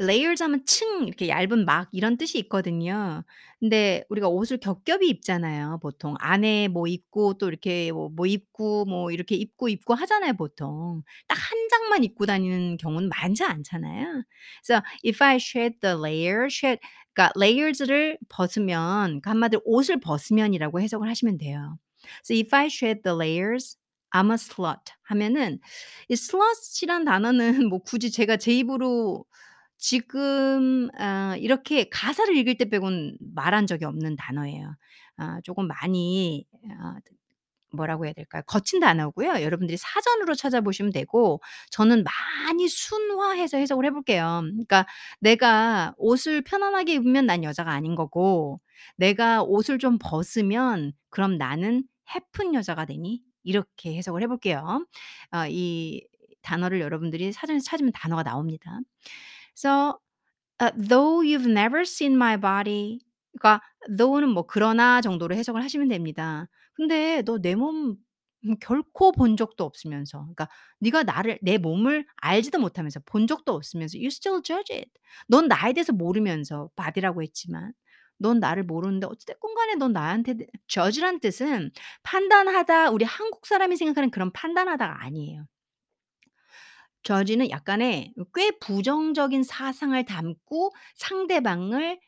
layers 0.00 0.42
하면 0.42 0.64
층 0.66 1.04
이렇게 1.06 1.28
얇은 1.28 1.64
막 1.64 1.88
이런 1.92 2.16
뜻이 2.18 2.38
있거든요. 2.40 3.24
근데 3.60 4.04
우리가 4.10 4.28
옷을 4.28 4.58
겹겹이 4.58 5.08
입잖아요 5.08 5.78
보통. 5.82 6.14
안에 6.20 6.68
뭐 6.68 6.86
입고 6.86 7.34
또 7.38 7.48
이렇게 7.48 7.90
뭐 7.92 8.08
뭐 8.10 8.26
입고 8.26 8.84
뭐 8.86 9.10
이렇게 9.10 9.34
입고, 9.36 9.68
입고 9.68 9.94
하잖아요 9.94 10.34
보통. 10.34 11.02
딱한 11.28 11.68
장만 11.70 12.04
입고 12.04 12.26
다니는 12.26 12.76
경우는 12.76 13.08
많지 13.08 13.44
않잖아요. 13.44 14.22
그래서 14.64 14.82
if 15.04 15.22
I 15.24 15.36
shed 15.36 15.78
the 15.80 15.96
layer 15.96 16.46
shed 16.50 16.80
그러니까 17.14 17.32
layers를 17.40 18.18
벗으면 18.28 19.20
그 19.22 19.30
한마디로 19.30 19.62
옷을 19.64 20.00
벗으면이라고 20.00 20.80
해석을 20.80 21.08
하시면 21.08 21.38
돼요. 21.38 21.78
So 22.24 22.34
if 22.36 22.54
I 22.54 22.66
shed 22.66 23.02
the 23.02 23.16
layers 23.16 23.76
I'm 24.12 24.30
a 24.30 24.34
slut 24.34 24.92
하면은 25.04 25.58
이 26.08 26.12
slut이란 26.14 27.04
단어는 27.04 27.68
뭐 27.70 27.80
굳이 27.80 28.10
제가 28.10 28.36
제 28.36 28.52
입으로 28.52 29.24
지금 29.78 30.88
아 30.98 31.36
이렇게 31.38 31.88
가사를 31.90 32.36
읽을 32.36 32.56
때 32.58 32.66
빼고는 32.66 33.18
말한 33.34 33.66
적이 33.66 33.86
없는 33.86 34.16
단어예요. 34.16 34.76
아 35.16 35.40
쪼금 35.44 35.66
많이 35.68 36.46
아 36.80 36.96
뭐라고 37.72 38.06
해야 38.06 38.12
될까요? 38.14 38.42
거친 38.46 38.80
단어고요. 38.80 39.42
여러분들이 39.42 39.76
사전으로 39.76 40.34
찾아보시면 40.34 40.92
되고 40.92 41.40
저는 41.70 42.04
많이 42.04 42.68
순화해서 42.68 43.58
해석을 43.58 43.84
해 43.86 43.90
볼게요. 43.90 44.40
그러니까 44.44 44.86
내가 45.20 45.94
옷을 45.98 46.42
편안하게 46.42 46.94
입으면 46.94 47.26
난 47.26 47.44
여자가 47.44 47.72
아닌 47.72 47.94
거고 47.94 48.60
내가 48.96 49.42
옷을 49.42 49.78
좀 49.78 49.98
벗으면 50.00 50.92
그럼 51.10 51.36
나는 51.38 51.84
해픈 52.14 52.54
여자가 52.54 52.84
되니? 52.86 53.22
이렇게 53.42 53.96
해석을 53.96 54.22
해 54.22 54.26
볼게요. 54.26 54.86
아이 55.30 56.02
단어를 56.42 56.80
여러분들이 56.80 57.32
사전에서 57.32 57.64
찾으면 57.64 57.92
단어가 57.92 58.22
나옵니다. 58.22 58.78
So, 59.56 59.98
uh, 60.60 60.72
though 60.76 61.22
you've 61.22 61.46
never 61.48 61.82
seen 61.84 62.14
my 62.16 62.36
body 62.38 63.00
그러니까 63.38 63.62
though는 63.96 64.30
뭐 64.30 64.46
그러나 64.46 65.00
정도로 65.00 65.34
해석을 65.34 65.62
하시면 65.64 65.88
됩니다. 65.88 66.48
근데 66.74 67.22
너 67.24 67.38
내몸음 67.38 67.96
결코 68.60 69.12
본 69.12 69.36
적도 69.36 69.64
없으면서 69.64 70.20
그러니까 70.20 70.48
네가 70.80 71.02
나를 71.04 71.38
내 71.42 71.58
몸을 71.58 72.06
알지도 72.16 72.58
못하면서 72.60 73.00
본 73.06 73.26
적도 73.26 73.54
없으면서 73.54 73.98
you 73.98 74.08
still 74.08 74.42
judge 74.42 74.74
it. 74.76 74.90
넌 75.28 75.48
나에 75.48 75.72
대해서 75.72 75.92
모르면서 75.92 76.70
body라고 76.76 77.22
했지만 77.22 77.72
넌 78.18 78.40
나를 78.40 78.62
모르는데 78.64 79.06
어찌 79.08 79.26
됐건 79.26 79.54
간에 79.54 79.74
넌 79.76 79.92
나한테 79.92 80.34
대 80.34 80.46
judge란 80.68 81.20
뜻은 81.20 81.70
판단하다 82.02 82.90
우리 82.90 83.04
한국 83.04 83.46
사람이 83.46 83.76
생각하는 83.76 84.10
그런 84.10 84.32
판단하다가 84.32 85.02
아니에요. 85.04 85.46
Judge는 87.06 87.50
약간의 87.50 88.14
꽤 88.34 88.52
부정적인 88.60 89.44
사상을 89.44 90.04
담고 90.06 90.72
상대방을 90.96 92.00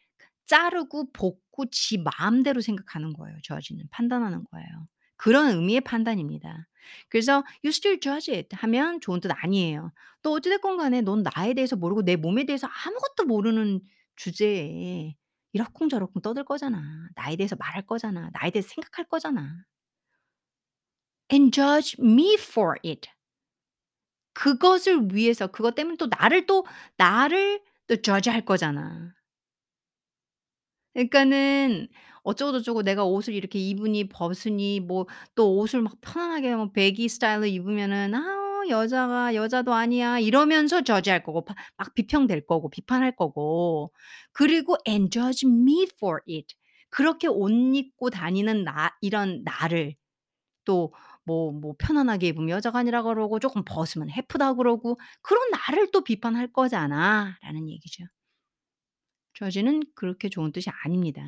자르고 0.46 1.12
볶고 1.12 1.66
지 1.70 1.98
마음대로 1.98 2.60
생각하는 2.62 3.12
거예요 3.14 3.36
judge는. 3.44 3.84
판단하는 3.90 4.44
거예요. 4.52 4.68
그런 5.16 5.52
의미의 5.56 5.82
판단입니다. 5.82 6.68
그래서 7.10 7.44
"You 7.64 7.70
still 7.70 8.00
judge 8.00 8.34
it." 8.36 8.48
하면 8.56 9.00
좋은 9.00 9.20
뜻 9.20 9.30
아니에요. 9.32 9.92
"너 10.22 10.32
어찌 10.32 10.50
됐건 10.50 10.78
간에 10.78 11.02
넌 11.02 11.22
나에 11.24 11.54
대해서 11.54 11.76
모르고 11.76 12.02
내 12.04 12.16
몸에 12.16 12.44
대해서 12.46 12.68
아무것도 12.68 13.26
모르는 13.26 13.80
주제에 14.16 15.16
이러쿵저러쿵 15.54 16.22
떠들 16.22 16.44
거잖아. 16.44 17.08
나에 17.16 17.36
대해서 17.36 17.56
말할 17.56 17.86
거잖아. 17.86 18.30
나에 18.34 18.50
대해서 18.50 18.68
생각할 18.70 19.06
거잖아." 19.08 19.64
and 21.30 21.52
judge 21.52 21.94
me 21.98 22.36
for 22.38 22.78
it. 22.82 23.08
그것을 24.38 25.08
위해서 25.14 25.48
그것 25.48 25.74
때문에 25.74 25.96
또 25.98 26.06
나를 26.08 26.46
또 26.46 26.64
나를 26.96 27.60
또 27.88 27.96
judge할 28.02 28.44
거잖아. 28.44 29.12
그러니까는 30.94 31.88
어쩌고 32.22 32.52
저쩌고 32.52 32.82
내가 32.82 33.04
옷을 33.04 33.34
이렇게 33.34 33.58
입으니 33.58 34.08
벗으니 34.08 34.80
뭐 34.80 35.06
또 35.34 35.56
옷을 35.58 35.82
막 35.82 35.94
편안하게 36.00 36.56
뭐 36.56 36.70
배기 36.72 37.08
스타일로 37.08 37.46
입으면은 37.46 38.14
"아 38.14 38.64
여자가 38.68 39.34
여자도 39.34 39.72
아니야." 39.74 40.18
이러면서 40.18 40.82
저지할 40.82 41.22
거고 41.22 41.44
바 41.44 41.54
막 41.78 41.94
비평될 41.94 42.46
거고 42.46 42.68
비판할 42.70 43.14
거고 43.16 43.92
그리고 44.32 44.76
and 44.88 45.10
judge 45.10 45.48
me 45.48 45.86
for 45.94 46.20
it. 46.28 46.54
그렇게 46.90 47.28
옷 47.28 47.50
입고 47.50 48.10
다니는 48.10 48.64
나 48.64 48.90
이런 49.00 49.42
나를 49.44 49.94
또 50.64 50.92
뭐 51.28 51.52
뭐 51.52 51.74
편안하게 51.78 52.28
입으면 52.28 52.50
여자가 52.50 52.78
아니라 52.80 53.02
그러고 53.04 53.38
쪼끔 53.40 53.62
벗으면 53.66 54.10
해프다 54.10 54.54
그러고 54.54 54.98
그런 55.22 55.50
나를 55.50 55.90
또 55.92 56.02
비판할 56.04 56.52
거잖아."라는 56.52 57.68
얘기죠. 57.70 58.04
judge는 59.32 59.84
그렇게 59.94 60.28
좋은 60.28 60.52
뜻이 60.52 60.68
아닙니다. 60.84 61.24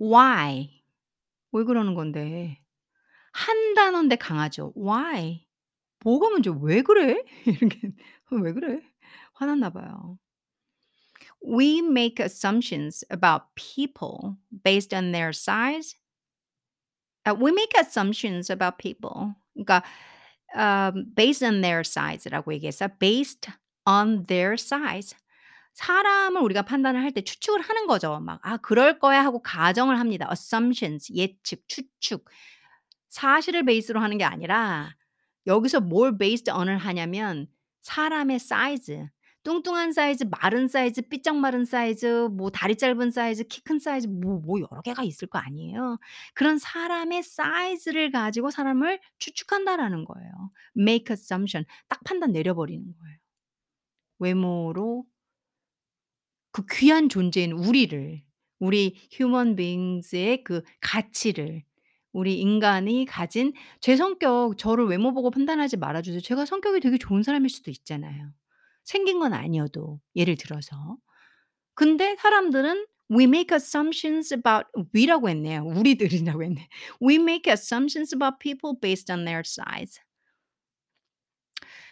why 0.00 0.82
왜 1.52 1.64
그러는 1.64 1.94
건데? 1.94 2.60
한 3.32 3.74
단어인데 3.74 4.16
강하죠. 4.16 4.72
why 4.76 5.46
뭐가 6.04 6.30
문제야? 6.30 6.54
"왜 6.60 6.82
그래?" 6.82 7.24
이렇게 7.46 7.92
"왜 8.32 8.52
그래?" 8.54 8.82
화났나 9.34 9.70
봐요. 9.70 10.18
We 11.44 11.82
make 11.82 12.20
assumptions 12.20 13.04
about 13.10 13.54
people 13.54 14.36
based 14.64 14.94
on 14.94 15.12
their 15.12 15.32
size. 15.32 15.94
아 17.24 17.32
we 17.34 17.50
make 17.52 17.72
assumptions 17.78 18.50
about 18.50 18.78
people. 18.78 19.34
그러니까 19.54 19.82
um, 20.56 21.04
based 21.14 21.44
on 21.44 21.60
their 21.62 21.80
size라고 21.84 22.52
얘기했어요. 22.54 22.88
based 22.98 23.50
on 23.86 24.24
their 24.26 24.54
size. 24.54 25.16
사람을 25.74 26.42
우리가 26.42 26.62
판단을 26.62 27.02
할 27.02 27.12
때 27.12 27.22
추측을 27.22 27.60
하는 27.62 27.86
거죠. 27.86 28.20
막 28.20 28.40
'아 28.42 28.56
그럴 28.58 28.98
거야.' 28.98 29.24
하고 29.24 29.42
가정을 29.42 29.98
합니다. 30.00 30.28
assumptions 30.32 31.12
예측, 31.14 31.66
추측. 31.68 32.24
사실을 33.10 33.64
베이스로 33.64 34.00
하는 34.00 34.18
게 34.18 34.24
아니라 34.24 34.94
여기서 35.46 35.80
뭘 35.80 36.18
based 36.18 36.50
on을 36.50 36.78
하냐면 36.78 37.46
사람의 37.82 38.38
사이즈, 38.40 39.08
뚱뚱한 39.44 39.92
사이즈, 39.92 40.24
마른 40.30 40.68
사이즈, 40.68 41.02
삐쩍 41.02 41.36
마른 41.36 41.64
사이즈, 41.64 42.28
뭐 42.32 42.50
다리 42.50 42.76
짧은 42.76 43.10
사이즈, 43.10 43.44
키 43.44 43.62
큰 43.64 43.78
사이즈 43.78 44.06
뭐 44.08 44.38
뭐 44.40 44.60
여러 44.60 44.82
개가 44.82 45.02
있을 45.04 45.28
거 45.28 45.38
아니에요. 45.38 45.98
그런 46.34 46.58
사람의 46.58 47.22
사이즈를 47.22 48.10
가지고 48.12 48.50
사람을 48.50 49.00
추측한다라는 49.18 50.04
거예요. 50.04 50.30
make 50.76 51.12
assumption 51.14 51.64
딱 51.88 52.00
판단 52.04 52.32
내려 52.32 52.54
버리는 52.54 52.84
거예요. 53.00 53.16
외모로 54.18 55.04
그 56.52 56.64
귀한 56.70 57.08
존재인 57.08 57.52
우리를, 57.52 58.22
우리 58.58 58.96
human 59.12 59.56
beings의 59.56 60.44
그 60.44 60.62
가치를 60.80 61.62
우리 62.12 62.38
인간이 62.40 63.06
가진 63.06 63.52
제 63.80 63.96
성격 63.96 64.58
저를 64.58 64.86
외모 64.86 65.12
보고 65.14 65.30
판단하지 65.30 65.78
말아 65.78 66.02
주세요. 66.02 66.20
제가 66.20 66.44
성격이 66.46 66.80
되게 66.80 66.98
좋은 66.98 67.22
사람일 67.22 67.48
수도 67.48 67.70
있잖아요. 67.70 68.32
생긴 68.84 69.20
건 69.20 69.32
아니어도 69.34 70.00
예를 70.16 70.36
들어서. 70.36 70.96
근데 71.74 72.16
사람들은 72.20 72.86
we 73.12 73.24
make 73.24 73.54
assumptions 73.54 74.34
about 74.34 74.66
we라고 74.94 75.28
했네요. 75.30 75.64
우리들이라고 75.66 76.42
했네. 76.44 76.68
We 77.02 77.16
make 77.16 77.50
assumptions 77.52 78.14
about 78.14 78.38
people 78.40 78.78
based 78.80 79.12
on 79.12 79.24
their 79.24 79.42
size. 79.46 80.00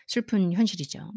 슬픈 0.07 0.53
현실이죠. 0.53 1.11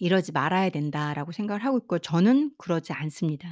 '이러지 0.00 0.32
말아야 0.32 0.70
된다.'라고 0.70 1.32
생각을 1.32 1.64
하고 1.64 1.78
있고 1.78 1.98
저는 1.98 2.52
그러지 2.58 2.92
않습니다. 2.92 3.48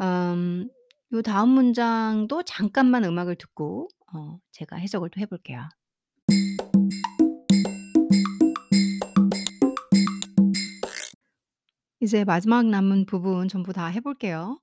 음 0.00 0.68
요 1.12 1.22
다음 1.22 1.50
문장도 1.50 2.42
잠깐만 2.44 3.04
음악을 3.04 3.36
듣고 3.36 3.88
어 4.14 4.38
제가 4.52 4.76
해석을 4.76 5.10
또 5.10 5.20
해 5.20 5.26
볼게요. 5.26 5.60
이제 12.04 12.24
마지막 12.24 12.66
남은 12.66 13.06
부분 13.06 13.48
전부 13.48 13.72
다 13.72 13.88
해 13.88 14.00
볼게요. 14.00 14.60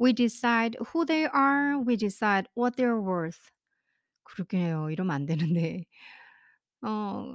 We 0.00 0.12
decide 0.14 0.76
who 0.80 1.06
they 1.06 1.24
are. 1.34 1.78
We 1.86 1.96
decide 1.96 2.48
what 2.58 2.76
they're 2.76 3.00
worth. 3.00 3.38
그러게요. 4.24 4.90
이러면 4.90 5.14
안 5.14 5.26
되는데. 5.26 5.84
어 6.82 7.34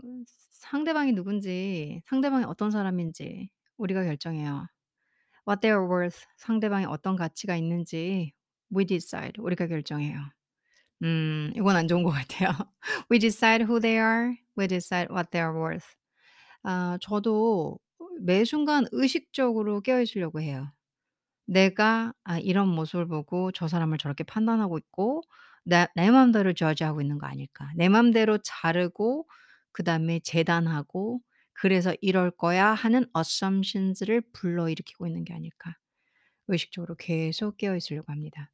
상대방이 0.72 1.14
누군지 1.14 2.02
상대방이 2.08 2.46
어떤 2.46 2.72
사람인지 2.72 3.50
우리가 3.78 4.04
결정해요. 4.04 4.68
What 5.48 5.62
they're 5.68 5.88
worth 5.90 6.26
상대방이 6.38 6.86
어떤 6.86 7.16
가치가 7.16 7.56
있는지 7.58 8.34
we 8.76 8.86
decide 8.86 9.34
우리가 9.40 9.68
결정해요. 9.68 10.20
음 11.04 11.52
이건 11.56 11.76
안 11.78 11.88
좋은 11.88 12.04
것 12.04 12.12
같아요. 12.12 12.52
We 13.12 13.20
decide 13.20 13.66
who 13.66 13.80
they 13.82 13.98
are. 14.00 14.38
We 14.58 14.68
decide 14.68 15.10
what 15.14 15.30
they're 15.32 15.54
worth. 15.56 15.88
아 16.64 16.98
저도 17.02 17.80
매 18.22 18.46
순간 18.46 18.86
의식적으로 18.92 19.82
깨어 19.82 20.02
있으려고 20.02 20.40
해요. 20.42 20.72
내가 21.48 22.14
아 22.24 22.40
이런 22.40 22.70
모습을 22.70 23.08
보고 23.08 23.52
저 23.52 23.68
사람을 23.68 23.98
저렇게 24.00 24.24
판단하고 24.24 24.78
있고 24.80 25.24
나 25.66 25.88
내 25.96 26.12
맘대로 26.12 26.54
저지하고 26.54 27.02
있는 27.02 27.20
거 27.20 27.28
아닐까. 27.28 27.72
내 27.76 27.90
맘대로 27.90 28.38
자르고 28.40 29.28
그다음에 29.74 30.20
재단하고 30.22 31.22
그래서 31.54 31.96
'이럴 32.02 32.32
거야.' 32.32 32.74
하는 32.74 33.06
assumptions를 33.18 34.22
불러일으키고 34.34 35.08
있는 35.08 35.24
게 35.26 35.34
아닐까. 35.34 35.76
의식적으로 36.48 36.96
계속 36.98 37.58
깨어 37.58 37.76
있으려고 37.78 38.12
합니다. 38.12 38.52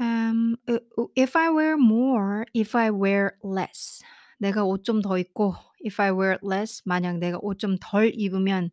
음 0.00 0.56
으 0.68 0.80
우 0.96 1.08
if 1.18 1.36
I 1.36 1.48
wear 1.50 1.74
more, 1.76 2.44
if 2.54 2.74
I 2.76 2.88
wear 2.90 3.30
less. 3.44 4.02
내가 4.38 4.64
옷 4.64 4.84
좀 4.84 5.00
더 5.02 5.18
입고 5.18 5.54
if 5.80 6.00
I 6.02 6.10
wear 6.12 6.38
less 6.42 6.82
만약 6.86 7.18
내가 7.18 7.38
옷 7.42 7.58
좀 7.58 7.76
덜 7.80 8.12
입으면 8.14 8.70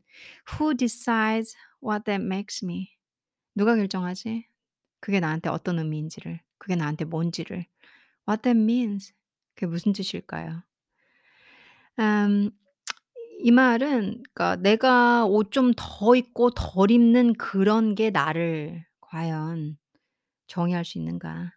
who 0.54 0.74
decides 0.76 1.56
what 1.84 2.06
that 2.06 2.24
makes 2.24 2.64
me? 2.66 2.90
누가 3.56 3.76
결정하지? 3.76 4.48
그게 5.00 5.20
나한테 5.20 5.50
어떤 5.50 5.80
의미인지를. 5.80 6.40
그게 6.58 6.76
나한테 6.76 7.06
뭔지를. 7.06 7.66
What 8.28 8.44
that 8.44 8.58
means. 8.60 9.14
그게 9.56 9.68
무슨 9.68 9.94
뜻일까요? 9.94 10.64
음이 12.00 13.52
말은 13.52 14.24
그러니까 14.34 14.56
내가 14.58 15.26
옷 15.26 15.52
좀 15.52 15.74
더 15.76 16.16
입고 16.16 16.52
덜 16.52 16.92
입는 16.92 17.34
그런 17.36 17.96
게 17.96 18.10
나를 18.10 18.86
과연 19.02 19.78
정의할 20.48 20.86
수 20.86 20.98
있는가. 20.98 21.54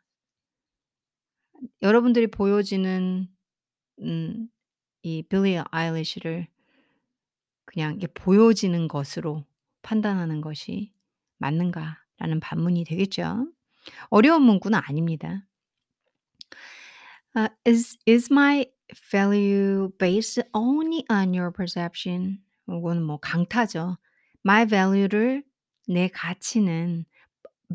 여러분들이 1.83 2.27
보여지는 2.27 3.29
음 4.01 4.49
이 5.07 5.23
빌리 5.23 5.57
아일리시를 5.71 6.49
그냥 7.65 7.95
이게 7.95 8.09
보여지는 8.09 8.89
것으로 8.89 9.45
판단하는 9.83 10.41
것이 10.41 10.93
맞는가라는 11.39 12.41
반문이 12.41 12.83
되겠죠. 12.83 13.47
어려운 14.11 14.43
문구는 14.43 14.81
아닙니다. 14.83 15.47
아 17.35 17.49
is 17.65 17.97
is 18.09 18.33
my 18.33 18.67
value 19.13 19.91
based 19.97 20.43
only 20.53 21.05
on 21.09 21.39
your 21.39 21.53
perception? 21.53 22.39
요거는 22.69 23.05
뭐 23.05 23.19
강타죠. 23.21 23.99
my 24.45 24.67
value를 24.67 25.45
내 25.87 26.09
가치는 26.09 27.05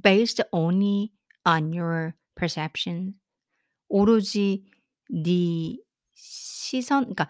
based 0.04 0.44
only 0.52 1.12
on 1.48 1.72
your 1.72 2.12
perception. 2.36 3.14
오로지 3.88 4.66
네 5.10 5.78
시선 6.72 7.04
그러니까 7.04 7.28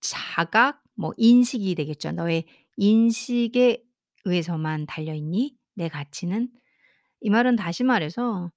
자각 0.00 0.80
뭐 0.94 1.12
인식이 1.16 1.74
되겠죠. 1.74 2.12
너의 2.12 2.44
인식에 2.76 3.82
의해서만 4.24 4.86
달려 4.86 5.12
있니? 5.12 5.56
내 5.74 5.88
가치는? 5.88 6.48
이 7.20 7.30
말은 7.30 7.56
다시 7.56 7.82
말해서 7.82 8.52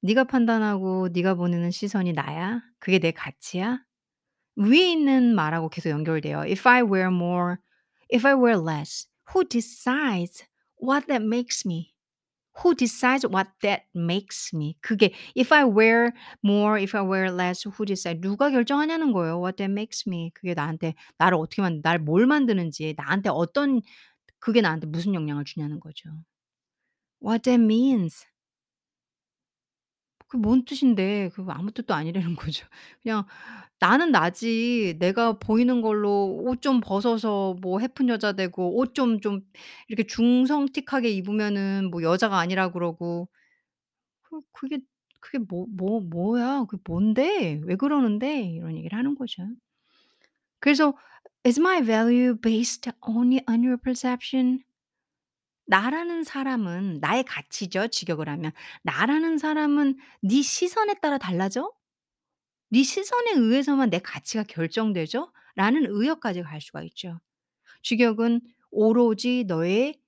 네가 0.00 0.24
판단하고 0.24 1.08
네가 1.12 1.34
보내는 1.34 1.70
시선이 1.70 2.14
나야? 2.14 2.62
그게 2.78 2.98
내 2.98 3.10
가치야? 3.10 3.84
위에 4.56 4.92
있는 4.92 5.34
말하고 5.34 5.68
계속 5.68 5.90
연결돼요. 5.90 6.40
If 6.40 6.66
I 6.66 6.82
wear 6.82 7.08
more, 7.08 7.56
if 8.12 8.26
I 8.26 8.34
wear 8.34 8.58
less, 8.58 9.06
who 9.34 9.44
decides 9.44 10.46
what 10.80 11.06
that 11.08 11.22
makes 11.22 11.66
me? 11.66 11.93
Who 12.62 12.74
decides 12.74 13.26
what 13.26 13.48
that 13.62 13.82
makes 13.94 14.52
me? 14.54 14.76
그게 14.80 15.12
if 15.36 15.52
I 15.52 15.64
wear 15.64 16.12
more, 16.44 16.78
if 16.78 16.94
I 16.94 17.02
wear 17.02 17.30
less, 17.32 17.66
who 17.68 17.84
decide 17.84 18.20
누가 18.20 18.50
결정하냐는 18.50 19.12
거예요. 19.12 19.38
What 19.40 19.56
that 19.58 19.72
makes 19.72 20.04
me. 20.08 20.30
그게 20.34 20.54
나한테 20.54 20.94
나를 21.18 21.36
어떻게 21.38 21.62
만 21.62 21.80
날 21.82 21.98
뭘 21.98 22.26
만드는지 22.26 22.94
나한테 22.96 23.30
어떤 23.30 23.82
그게 24.40 24.60
나한테 24.62 24.86
무슨 24.88 25.14
영향을 25.14 25.44
주냐는 25.44 25.80
거죠. 25.80 26.10
What 27.20 27.42
that 27.42 27.58
means. 27.60 28.24
그게 30.28 30.38
뭔 30.38 30.64
뜻인데 30.64 31.30
그거 31.34 31.52
아무 31.52 31.70
뜻도 31.72 31.94
아니라는 31.94 32.34
거죠. 32.36 32.66
그냥 33.02 33.24
나는 33.84 34.10
나지 34.12 34.96
내가 34.98 35.38
보이는 35.38 35.82
걸로 35.82 36.26
옷 36.44 36.62
좀 36.62 36.80
벗어서 36.80 37.56
뭐 37.60 37.82
예쁜 37.82 38.08
여자 38.08 38.32
되고 38.32 38.76
옷 38.78 38.94
좀 38.94 39.20
좀 39.20 39.40
이렇게 39.88 40.06
중성틱하게 40.06 41.10
입으면은 41.10 41.90
뭐 41.90 42.02
여자가 42.02 42.38
아니라 42.38 42.70
그러고 42.72 43.28
그 44.22 44.40
그게 44.52 44.80
그게 45.20 45.38
뭐 45.38 45.66
뭐 45.70 46.00
뭐야? 46.00 46.64
그게 46.68 46.82
뭔데? 46.86 47.60
왜 47.64 47.76
그러는데? 47.76 48.42
이런 48.42 48.76
얘기를 48.76 48.96
하는 48.98 49.14
거죠. 49.16 49.42
그래서 50.60 50.94
"Is 51.46 51.60
my 51.60 51.80
value 51.84 52.34
based 52.40 52.90
only 53.06 53.40
on 53.48 53.62
your 53.62 53.76
perception?" 53.80 54.64
나라는 55.66 56.24
사람은 56.24 56.98
나의 57.00 57.24
가치죠, 57.24 57.88
직역을 57.88 58.28
하면. 58.28 58.52
나라는 58.82 59.38
사람은 59.38 59.96
네 60.22 60.42
시선에 60.42 60.94
따라 61.00 61.18
달라져? 61.18 61.70
네 62.74 62.82
시선에 62.82 63.34
의해서만 63.36 63.88
내 63.88 64.00
가치가 64.00 64.42
결정되죠? 64.42 65.32
라는 65.54 65.86
의역까지 65.86 66.42
갈 66.42 66.60
수가 66.60 66.82
있죠. 66.82 67.20
직역은 67.84 68.40
오로지 68.72 69.44
너의 69.46 70.00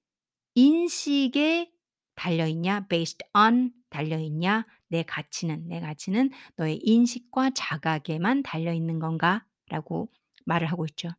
인식에 0.57 1.71
달려 2.17 2.49
있냐, 2.49 2.89
based 2.89 3.25
on 3.39 3.71
달려 3.89 4.19
있냐, 4.19 4.67
내 4.89 5.05
가치는 5.05 5.69
내 5.69 5.79
가치는 5.79 6.31
너의 6.57 6.79
인식과 6.83 7.51
자각에만 7.51 8.43
달려 8.43 8.73
있는 8.73 8.99
건가?라고 8.99 10.11
말을 10.45 10.67
하고 10.67 10.87
있죠. 10.87 11.11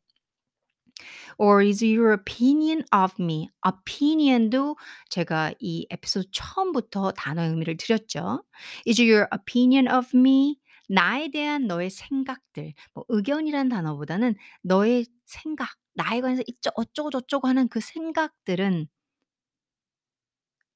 Or 1.37 1.65
is 1.65 1.81
your 1.81 2.13
opinion 2.13 2.83
of 2.93 3.15
me? 3.21 3.47
opinion도 3.65 4.75
제가 5.09 5.53
이 5.59 5.87
에피소드 5.91 6.27
처음부터 6.33 7.11
단어의 7.11 7.51
의미를 7.51 7.77
드렸죠. 7.77 8.43
Is 8.85 8.99
your 9.01 9.27
opinion 9.33 9.87
of 9.87 10.09
me? 10.13 10.57
나에 10.87 11.29
대한 11.31 11.67
너의 11.67 11.89
생각들, 11.89 12.73
뭐 12.93 13.05
의견이란 13.09 13.69
단어보다는 13.69 14.35
너의 14.63 15.05
생각, 15.25 15.69
나에 15.95 16.21
관해서 16.21 16.43
이쩌 16.47 16.71
어쩌고 16.75 17.09
저쩌고 17.11 17.47
하는 17.47 17.67
그 17.69 17.79
생각들은 17.81 18.87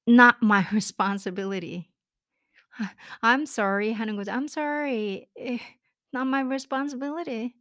not 0.08 0.36
my 0.42 0.62
responsibility. 0.72 1.90
I'm 3.24 3.44
sorry 3.48 3.94
하는 3.94 4.16
거죠. 4.16 4.32
I'm 4.32 4.48
sorry. 4.50 5.28
에, 5.38 5.60
not 6.14 6.28
my 6.28 6.44
responsibility. 6.44 7.54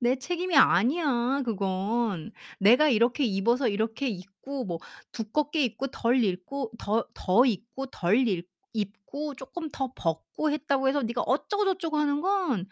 내 0.00 0.16
책임이 0.16 0.56
아니야 0.56 1.42
그건. 1.44 2.32
내가 2.58 2.88
이렇게 2.88 3.24
입어서 3.24 3.68
이렇게 3.68 4.08
입고 4.08 4.64
뭐 4.64 4.78
두껍게 5.12 5.64
입고 5.64 5.88
덜 5.88 6.24
입고 6.24 6.72
더 6.78 7.06
더 7.14 7.44
입고 7.46 7.86
덜 7.86 8.26
입 8.28 8.48
입고 8.72 9.34
쪼끔 9.34 9.68
더 9.70 9.92
벗고 9.94 10.50
했다고 10.50 10.88
해서 10.88 11.02
네가 11.02 11.22
어쩌고 11.22 11.64
저쩌고 11.64 11.96
하는 11.98 12.20
건 12.20 12.66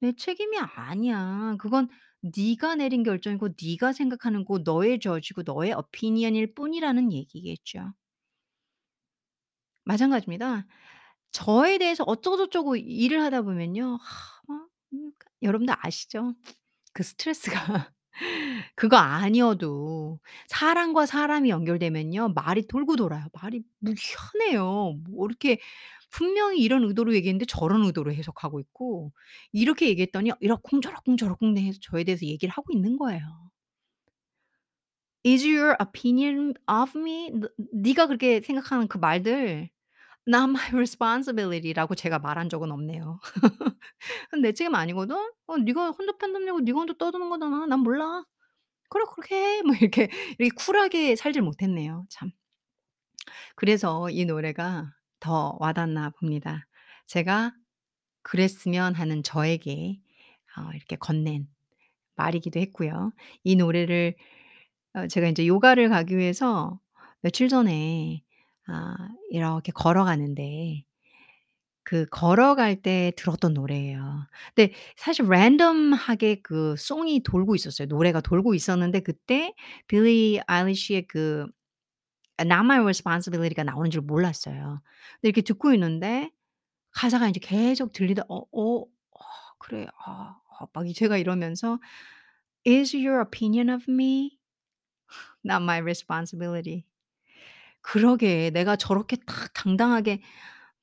내 0.00 0.12
책임이 0.12 0.58
아니야. 0.58 1.56
그건 1.58 1.88
네가 2.20 2.74
내린 2.76 3.02
결정이고 3.02 3.48
네가 3.62 3.92
생각하는 3.94 4.44
거 4.44 4.58
너의 4.58 5.00
저지고 5.00 5.42
너의 5.42 5.72
opinion일 5.72 6.54
뿐이라는 6.54 7.12
얘기겠죠. 7.12 7.94
마찬가지입니다. 9.84 10.66
저에 11.32 11.78
대해서 11.78 12.04
어쩌고 12.04 12.36
저쩌고 12.38 12.76
일을 12.76 13.22
하다 13.22 13.42
보면요. 13.42 13.98
하막음 14.00 15.12
여러분들 15.42 15.74
아시죠? 15.78 16.34
그 16.92 17.02
스트레스가 17.02 17.92
그거 18.76 18.96
아니어도 18.98 20.20
사람과 20.48 21.06
사람이 21.06 21.48
연결되면요. 21.50 22.30
말이 22.34 22.66
돌고 22.66 22.96
돌아요. 22.96 23.24
말이 23.42 23.62
뭐 23.80 23.94
희한해요. 23.98 24.98
뭐 25.08 25.26
이렇게 25.28 25.58
분명히 26.10 26.60
이런 26.62 26.84
의도로 26.84 27.14
얘기했는데 27.14 27.46
저런 27.48 27.84
의도로 27.84 28.12
해석하고 28.12 28.60
있고 28.60 29.12
이렇게 29.52 29.88
얘기했더니 29.88 30.30
이러쿵저러쿵 30.40 31.16
저러쿵 31.16 31.56
해서 31.58 31.78
저에 31.82 32.04
대해서 32.04 32.26
얘기를 32.26 32.52
하고 32.52 32.72
있는 32.72 32.96
거예요. 32.98 33.22
"Is 35.24 35.44
your 35.44 35.76
opinion 35.80 36.54
of 36.68 36.96
me?" 36.98 37.30
너 37.32 37.48
네가 37.72 38.06
그렇게 38.06 38.40
생각하는 38.40 38.88
그 38.88 38.98
말들 38.98 39.68
"Not 40.28 40.50
my 40.50 40.70
responsibility."라고 40.72 41.94
제가 41.96 42.18
말한 42.20 42.48
적은 42.50 42.72
없네요. 42.72 43.20
"내 44.42 44.52
책임 44.52 44.74
아니거든. 44.76 45.16
어 45.48 45.56
네가 45.58 45.90
혼자 45.92 46.12
판단 46.18 46.44
내고 46.46 46.60
네가 46.60 46.78
혼자 46.80 46.94
떠드는 46.98 47.30
거잖아. 47.30 47.66
난 47.66 47.80
몰라. 47.80 48.24
그래 48.90 49.04
그렇게 49.14 49.34
해." 49.36 49.62
뭐 49.62 49.74
이렇게 49.76 50.08
이렇게 50.38 50.54
쿨하게 50.56 51.16
살질 51.16 51.42
못했네요 51.42 52.06
참. 52.10 52.30
그래서 53.56 54.10
이 54.10 54.24
노래가 54.26 54.92
더 55.20 55.56
와닿나 55.60 56.10
봅니다. 56.10 56.66
제가 57.06 57.52
그랬으면 58.22 58.94
하는 58.94 59.22
저에게 59.22 59.98
어 60.58 60.70
이렇게 60.74 60.96
건넨 60.96 61.48
말이기도 62.16 62.60
했고요. 62.60 63.12
이 63.44 63.56
노래를 63.56 64.14
어 64.94 65.08
제가 65.08 65.28
인제 65.28 65.46
요가를 65.48 65.90
가기 65.90 66.16
위해서 66.18 66.80
며칠 67.22 67.48
전에 67.48 68.22
아 68.68 68.96
이렇게 69.30 69.72
걸어가는데 69.72 70.84
그 71.86 72.06
걸어갈 72.10 72.82
때 72.82 73.12
들었던 73.16 73.54
노래예요. 73.54 74.26
근데 74.56 74.74
사실 74.96 75.26
랜덤하게 75.28 76.42
그 76.42 76.74
송이 76.78 77.22
돌고 77.22 77.54
있었어요. 77.56 77.86
노래가 77.88 78.20
돌고 78.22 78.54
있었는데 78.54 79.00
그때 79.02 79.54
빌리 79.88 80.40
아일리시의 80.48 81.06
그 81.08 81.46
Not 82.40 82.64
My 82.64 82.80
Responsibility가 82.80 83.64
나오는 83.64 83.90
줄 83.90 84.02
몰랐어요. 84.02 84.82
근데 85.20 85.28
이렇게 85.28 85.42
듣고 85.42 85.72
있는데 85.74 86.30
가사가 86.92 87.28
인제 87.28 87.40
계속 87.42 87.92
들리다 87.92 88.24
어 88.28 88.46
어 88.52 88.82
어 88.82 88.86
그래 89.58 89.86
아 90.06 90.36
아막이 90.60 90.94
제가 90.94 91.18
이러면서 91.18 91.78
"Is 92.66 92.96
your 92.96 93.20
opinion 93.22 93.70
of 93.70 93.84
me 93.90 94.38
not 95.44 95.62
my 95.62 95.80
responsibility." 95.80 96.84
그러게 97.82 98.50
내가 98.50 98.76
저렇게 98.76 99.16
딱 99.26 99.52
당당하게" 99.54 100.22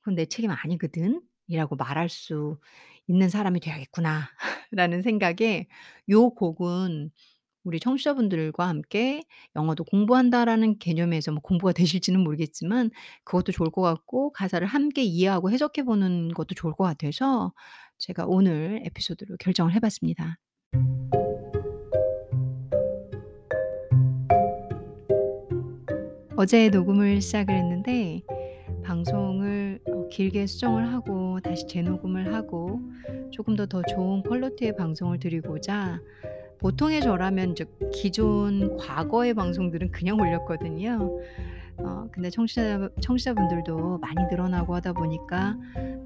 그건 0.04 0.16
내 0.16 0.26
책임 0.26 0.50
아니거든." 0.50 1.22
이라고 1.46 1.76
말할 1.76 2.08
수 2.08 2.58
있는 3.06 3.28
사람이 3.28 3.60
돼야겠구나 3.60 4.28
라는 4.70 5.02
생각에 5.06 5.66
요 6.08 6.30
곡은 6.30 7.10
우리 7.64 7.80
청취자분들과 7.80 8.68
함께 8.68 9.22
'영어도 9.56 9.84
공부한다.'라는 9.84 10.78
개념에서 10.78 11.32
뭐 11.32 11.40
공부가 11.42 11.72
되실지는 11.72 12.20
모르겠지만 12.20 12.90
그것도 13.24 13.52
좋을 13.52 13.70
것 13.70 13.82
같고 13.82 14.32
가사를 14.32 14.66
함께 14.66 15.02
이해하고 15.02 15.50
해석해 15.50 15.82
보는 15.84 16.28
것도 16.34 16.54
좋을 16.54 16.74
것 16.74 16.84
같아서 16.84 17.52
제가 17.98 18.26
오늘 18.26 18.82
에피소드로 18.84 19.36
결정을 19.38 19.74
해 19.74 19.80
봤습니다. 19.80 20.38
어제 26.36 26.68
녹음을 26.68 27.22
시작을 27.22 27.54
했는데 27.54 28.20
방송을 28.84 29.80
어 29.86 30.08
길게 30.08 30.46
수정을 30.46 30.92
하고 30.92 31.40
다시 31.40 31.66
재녹음을 31.66 32.34
하고 32.34 32.80
조금 33.30 33.56
더 33.56 33.66
더 33.66 33.82
좋은 33.82 34.22
퀄리티의 34.22 34.76
방송을 34.76 35.18
드리고자 35.18 36.00
보통의 36.58 37.00
저라면 37.02 37.52
이제 37.52 37.64
기존 37.92 38.76
과거의 38.76 39.34
방송들은 39.34 39.90
그냥 39.90 40.18
올렸거든요. 40.20 41.18
어 41.78 42.08
근데 42.12 42.30
청취자 42.30 42.88
청취자분들도 43.00 43.98
많이 43.98 44.14
늘어나고 44.30 44.74
하다 44.76 44.92
보니까 44.92 45.56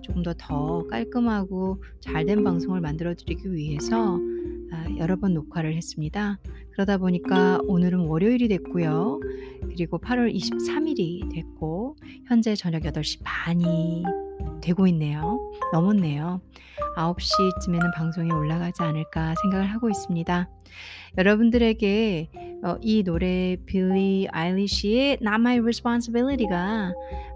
조금 0.01 0.23
더 0.23 0.33
더 0.35 0.87
깔끔하고 0.89 1.83
잘된 2.01 2.43
방송을 2.43 2.81
만들어 2.81 3.15
드리기 3.15 3.53
위해서 3.53 4.19
아 4.73 4.87
여러 4.99 5.17
번 5.17 5.35
녹화를 5.35 5.75
했습니다. 5.75 6.39
그러다 6.79 6.97
보니까 6.99 7.59
오늘은 7.67 8.07
월요일이 8.07 8.47
됐고요. 8.47 9.19
그리고 9.63 9.99
8월 9.99 10.33
23 10.33 10.87
일이 10.87 11.25
됐고 11.35 11.97
현재 12.29 12.55
저녁 12.55 12.83
8시 12.83 13.19
반이 13.25 14.05
되고 14.61 14.87
있네요. 14.87 15.41
넘었네요. 15.73 16.41
9시 16.97 17.61
쯤에는 17.65 17.91
방송이 17.97 18.31
올라가지 18.31 18.81
않을까 18.85 19.35
생각을 19.43 19.67
하고 19.67 19.91
있습니다. 19.91 20.49
여러분들에게 21.19 22.31
어 22.63 22.77
이 22.81 23.03
노래 23.03 23.57
빌리 23.67 24.29
아일리시의 24.31 25.19
Not 25.21 25.35
My 25.35 25.59
Responsibility가 25.59 26.93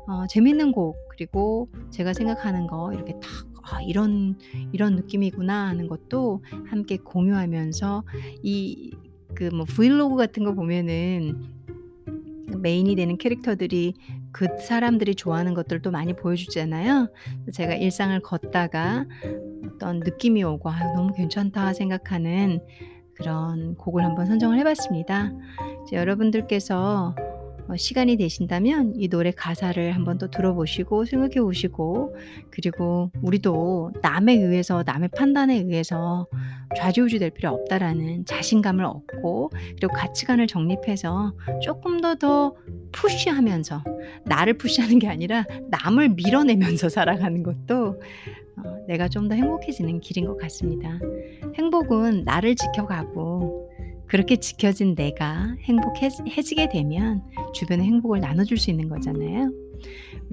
어 0.07 0.27
재밌는 0.29 0.71
곡 0.71 0.95
그리고 1.11 1.69
제가 1.91 2.13
생각하는 2.13 2.69
거 2.69 2.93
이렇게 2.93 3.15
딱 3.15 3.23
'아 3.65 3.83
이런 3.83 4.39
이런 4.73 4.95
느낌이구나.' 4.95 5.67
하는 5.67 5.89
것도 5.89 6.45
함께 6.69 6.97
공유하면서 6.97 8.05
이 8.45 8.93
그 9.35 9.51
뭐 9.53 9.65
브이로그 9.65 10.17
같은 10.17 10.45
거 10.45 10.55
보면은 10.55 11.41
메인이 12.59 12.95
되는 12.95 13.17
캐릭터들이 13.19 13.95
그 14.31 14.47
사람들이 14.61 15.15
좋아하는 15.15 15.55
것들도 15.55 15.91
많이 15.91 16.15
보여주잖아요. 16.15 17.09
제가 17.53 17.75
일상을 17.75 18.19
걷다가 18.21 19.07
어떤 19.67 20.01
느낌이 20.01 20.43
오고 20.45 20.71
'아유 20.71 20.93
너무 20.95 21.13
괜찮다.' 21.13 21.73
생각하는 21.75 22.61
그런 23.15 23.75
곡을 23.77 24.05
한번 24.05 24.27
선정을 24.27 24.59
해 24.59 24.65
봤습니다. 24.65 25.33
이제 25.87 25.97
여러분들께서 25.97 27.15
어 27.17 27.32
시간이 27.77 28.17
되신다면 28.17 28.93
이 28.97 29.09
노래 29.09 29.31
가사를 29.31 29.93
한번 29.93 30.19
또 30.19 30.31
들어보시고 30.31 31.05
생각해 31.05 31.41
보시고 31.41 32.15
그리고 32.51 33.11
우리도 33.23 33.93
남에 34.03 34.35
의해서 34.35 34.83
남의 34.85 35.11
판단에 35.17 35.57
의해서 35.57 36.27
좌지우지 36.77 37.19
될 37.19 37.31
필요 37.31 37.51
없다라는 37.51 38.25
자신감을 38.27 38.85
얻고 38.85 39.51
그리고 39.77 39.89
가치관을 39.95 40.47
정립해서 40.47 41.35
쪼끔 41.63 42.01
더더 42.01 42.55
푸시하면서 42.93 43.85
나를 44.27 44.59
푸시하는 44.59 44.99
게 44.99 45.09
아니라 45.09 45.45
남을 45.71 46.11
밀어내면서 46.11 46.89
살아가는 46.91 47.43
것도 47.43 48.01
어 48.57 48.77
내가 48.87 49.09
좀 49.09 49.29
더 49.29 49.35
행복해지는 49.35 50.01
길인 50.01 50.27
것 50.27 50.37
같습니다. 50.37 50.99
행복은 51.57 52.25
나를 52.25 52.55
지켜가고 52.57 53.62
그렇게 54.13 54.37
지켜진 54.37 54.95
내가 54.95 55.57
행복해지 55.63 56.23
해지게 56.29 56.69
되면 56.69 57.23
주변에 57.55 57.83
행복을 57.83 58.21
나눠줄 58.21 58.59
수 58.59 58.71
있는 58.71 58.91
거잖아요. 58.91 59.51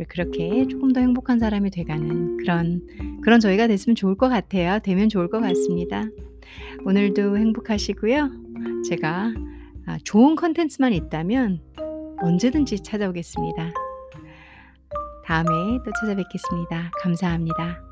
그렇게 0.10 0.68
쪼끔 0.68 0.92
더 0.92 1.00
행복한 1.00 1.40
사람이 1.40 1.72
돼가는 1.72 2.36
그런 2.36 2.82
그런 3.22 3.40
저희가 3.40 3.68
됐으면 3.68 3.96
좋을 3.96 4.16
것 4.16 4.28
같아요. 4.28 4.80
되면 4.84 5.08
좋을 5.08 5.30
것 5.30 5.40
같습니다. 5.40 6.04
오늘도 6.84 7.38
행복하시고요. 7.38 8.30
제가 8.90 9.34
아 9.86 9.98
좋은 10.04 10.36
콘텐츠만 10.36 10.92
있다면 10.92 11.62
언제든지 12.22 12.84
찾아오겠습니다. 12.84 13.72
다음에 15.24 15.50
또 15.86 15.92
찾아뵙겠습니다. 16.02 16.92
감사합니다. 17.02 17.89